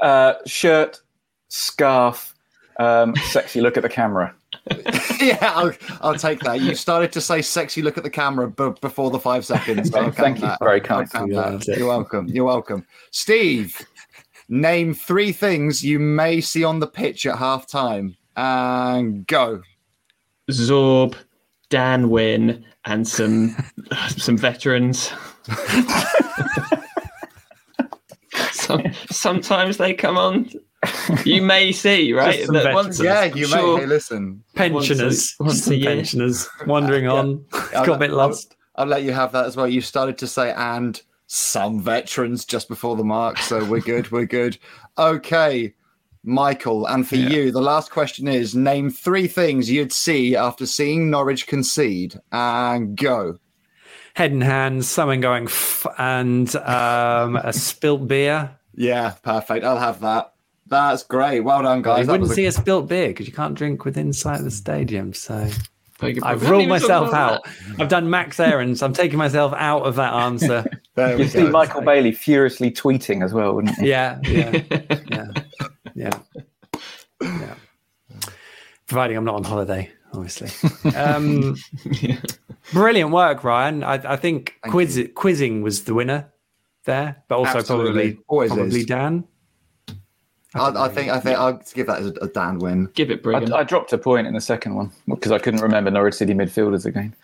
[0.00, 1.00] Uh, shirt,
[1.48, 2.34] scarf,
[2.78, 4.34] um, sexy look at the camera.
[5.20, 6.60] yeah, I'll, I'll take that.
[6.60, 9.90] You started to say sexy look at the camera b- before the five seconds.
[9.90, 10.46] so Thank you.
[10.46, 10.58] that.
[10.60, 11.32] Very I'll kind.
[11.32, 11.50] Yeah, that.
[11.52, 11.78] that's it.
[11.78, 12.26] You're welcome.
[12.28, 12.86] You're welcome.
[13.10, 13.80] Steve,
[14.48, 18.16] name three things you may see on the pitch at half time.
[18.36, 19.62] And go.
[20.50, 21.14] Zorb,
[21.70, 23.56] Dan Wynn, and some
[24.08, 25.12] some veterans.
[28.66, 30.50] some, sometimes they come on.
[31.24, 32.46] You may see, right?
[32.48, 33.76] that once- Yeah, you sure.
[33.76, 33.80] may.
[33.82, 34.44] Hey, listen.
[34.54, 35.34] Pensioners.
[35.38, 35.90] Once a- once a Some year.
[35.96, 37.44] pensioners wandering uh, on.
[37.74, 38.56] I'll- Got a bit I'll- lost.
[38.76, 39.66] I'll let you have that as well.
[39.66, 44.10] You started to say and some veterans just before the mark, so we're good.
[44.12, 44.58] we're good.
[44.98, 45.74] Okay,
[46.22, 51.08] Michael, and for you, the last question is: name three things you'd see after seeing
[51.10, 53.38] Norwich concede, and go.
[54.16, 58.50] Head in hands, someone going f- and um, a spilt beer.
[58.74, 59.62] Yeah, perfect.
[59.62, 60.32] I'll have that.
[60.66, 61.40] That's great.
[61.40, 62.06] Well done, You guys.
[62.06, 64.44] That wouldn't was a- see a spilt beer because you can't drink within sight of
[64.44, 65.12] the stadium.
[65.12, 65.52] So I've
[66.00, 67.80] ruled We haven't even myself talked about out.
[67.80, 68.82] I've done max errands.
[68.82, 70.64] I'm taking myself out of that answer.
[70.96, 71.50] You'd see go.
[71.50, 73.84] Michael Bailey furiously tweeting as well, wouldn't you?
[73.88, 74.62] Yeah, yeah,
[75.10, 75.28] yeah,
[75.94, 76.18] yeah,
[77.22, 77.54] yeah.
[78.86, 80.50] Providing I'm not on holiday, obviously.
[80.96, 81.56] Um,
[82.72, 83.84] Brilliant work, Ryan.
[83.84, 86.32] I, I think Thank quiz, quizzing was the winner
[86.84, 88.12] there, but also Absolutely.
[88.12, 88.86] probably Always probably is.
[88.86, 89.24] Dan.
[90.54, 91.10] I, I think.
[91.10, 92.86] I think I'll give that as a, a Dan win.
[92.94, 93.52] Give it Brigham.
[93.52, 96.34] I, I dropped a point in the second one because I couldn't remember Norwich City
[96.34, 97.14] midfielders again.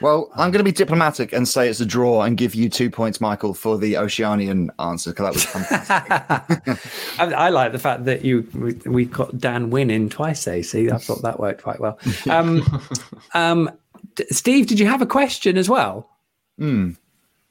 [0.00, 2.90] Well, I'm going to be diplomatic and say it's a draw and give you two
[2.90, 7.20] points, Michael, for the Oceanian answer because that was fantastic.
[7.20, 10.44] I, I like the fact that you we, we got Dan Win in twice.
[10.44, 11.98] There, see, I thought that worked quite well.
[12.28, 12.82] Um,
[13.34, 13.70] um,
[14.14, 16.08] D- Steve, did you have a question as well?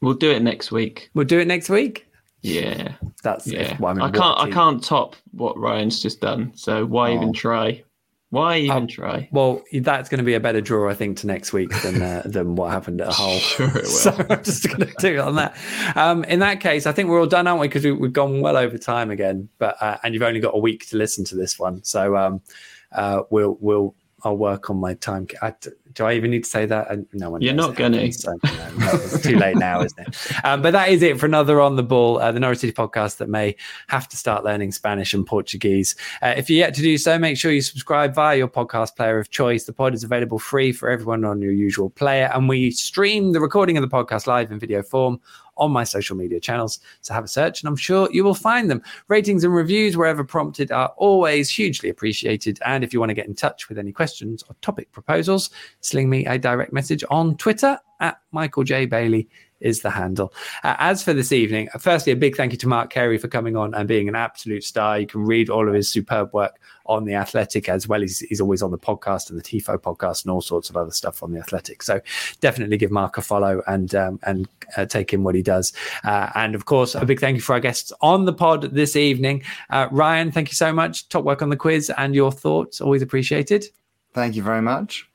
[0.01, 1.09] We'll do it next week.
[1.13, 2.07] We'll do it next week.
[2.41, 3.75] Yeah, That's yeah.
[3.79, 4.39] well, mean, I can't.
[4.39, 6.53] I can't top what Ryan's just done.
[6.55, 7.83] So why even try?
[8.31, 9.27] Why even try?
[9.31, 12.21] Well, that's going to be a better draw, I think, to next week than uh,
[12.25, 13.39] than what happened at Hull.
[13.39, 13.85] Sure it will.
[13.85, 15.57] So I'm just going to do it on that.
[15.95, 17.67] Um, in that case, I think we're all done, aren't we?
[17.67, 19.49] Because we, we've gone well over time again.
[19.57, 22.41] But uh, and you've only got a week to listen to this one, so um,
[22.91, 25.27] uh, we'll we'll I'll work on my time.
[25.41, 25.53] I,
[25.93, 26.87] do I even need to say that?
[27.13, 27.41] No one.
[27.41, 28.11] You're not gonna.
[28.11, 30.15] So, no, no, it's too late now, isn't it?
[30.43, 33.17] Um, but that is it for another on the ball, uh, the Norwich City podcast
[33.17, 33.55] that may
[33.87, 35.95] have to start learning Spanish and Portuguese.
[36.21, 39.19] Uh, if you're yet to do so, make sure you subscribe via your podcast player
[39.19, 39.65] of choice.
[39.65, 43.41] The pod is available free for everyone on your usual player, and we stream the
[43.41, 45.19] recording of the podcast live in video form
[45.59, 46.79] on my social media channels.
[47.01, 48.81] So have a search, and I'm sure you will find them.
[49.07, 52.59] Ratings and reviews, wherever prompted, are always hugely appreciated.
[52.65, 55.49] And if you want to get in touch with any questions or topic proposals,
[55.81, 58.85] sling me a direct message on Twitter at Michael J.
[58.85, 59.27] Bailey
[59.59, 60.33] is the handle.
[60.63, 63.57] Uh, as for this evening, firstly, a big thank you to Mark Carey for coming
[63.57, 64.99] on and being an absolute star.
[64.99, 66.59] You can read all of his superb work
[66.89, 68.01] on The Athletic as well.
[68.01, 70.91] He's, he's always on the podcast and the TIFO podcast and all sorts of other
[70.91, 71.83] stuff on The Athletic.
[71.83, 72.01] So
[72.41, 75.71] definitely give Mark a follow and um, and uh, take in what he does.
[76.03, 78.95] Uh, and of course, a big thank you for our guests on the pod this
[78.95, 79.43] evening.
[79.69, 81.07] Uh, Ryan, thank you so much.
[81.09, 82.81] Top work on the quiz and your thoughts.
[82.81, 83.65] Always appreciated.
[84.13, 85.07] Thank you very much.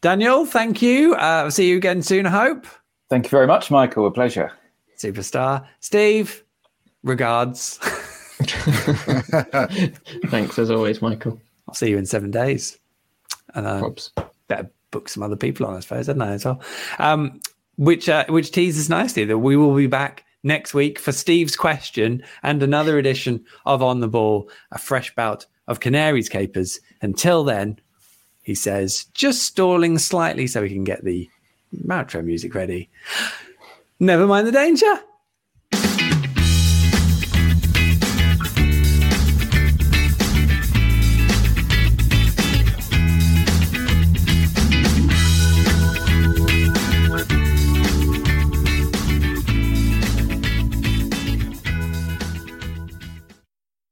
[0.00, 1.14] Daniel, thank you.
[1.14, 2.66] Uh, see you again soon, I hope.
[3.08, 4.06] Thank you very much, Michael.
[4.06, 4.52] A pleasure.
[4.96, 5.66] Superstar.
[5.80, 6.44] Steve,
[7.02, 7.78] regards.
[10.28, 11.40] Thanks as always, Michael.
[11.68, 12.78] I'll see you in seven days.
[13.54, 13.90] And uh,
[14.48, 16.62] better book some other people on, I suppose, I, as well?
[16.98, 17.40] Um,
[17.76, 22.22] which uh, which teases nicely that we will be back next week for Steve's question
[22.42, 26.78] and another edition of On the Ball, a fresh bout of Canaries capers.
[27.02, 27.78] Until then,
[28.42, 31.28] he says, just stalling slightly so we can get the
[31.88, 32.88] outro music ready.
[33.98, 35.00] Never mind the danger.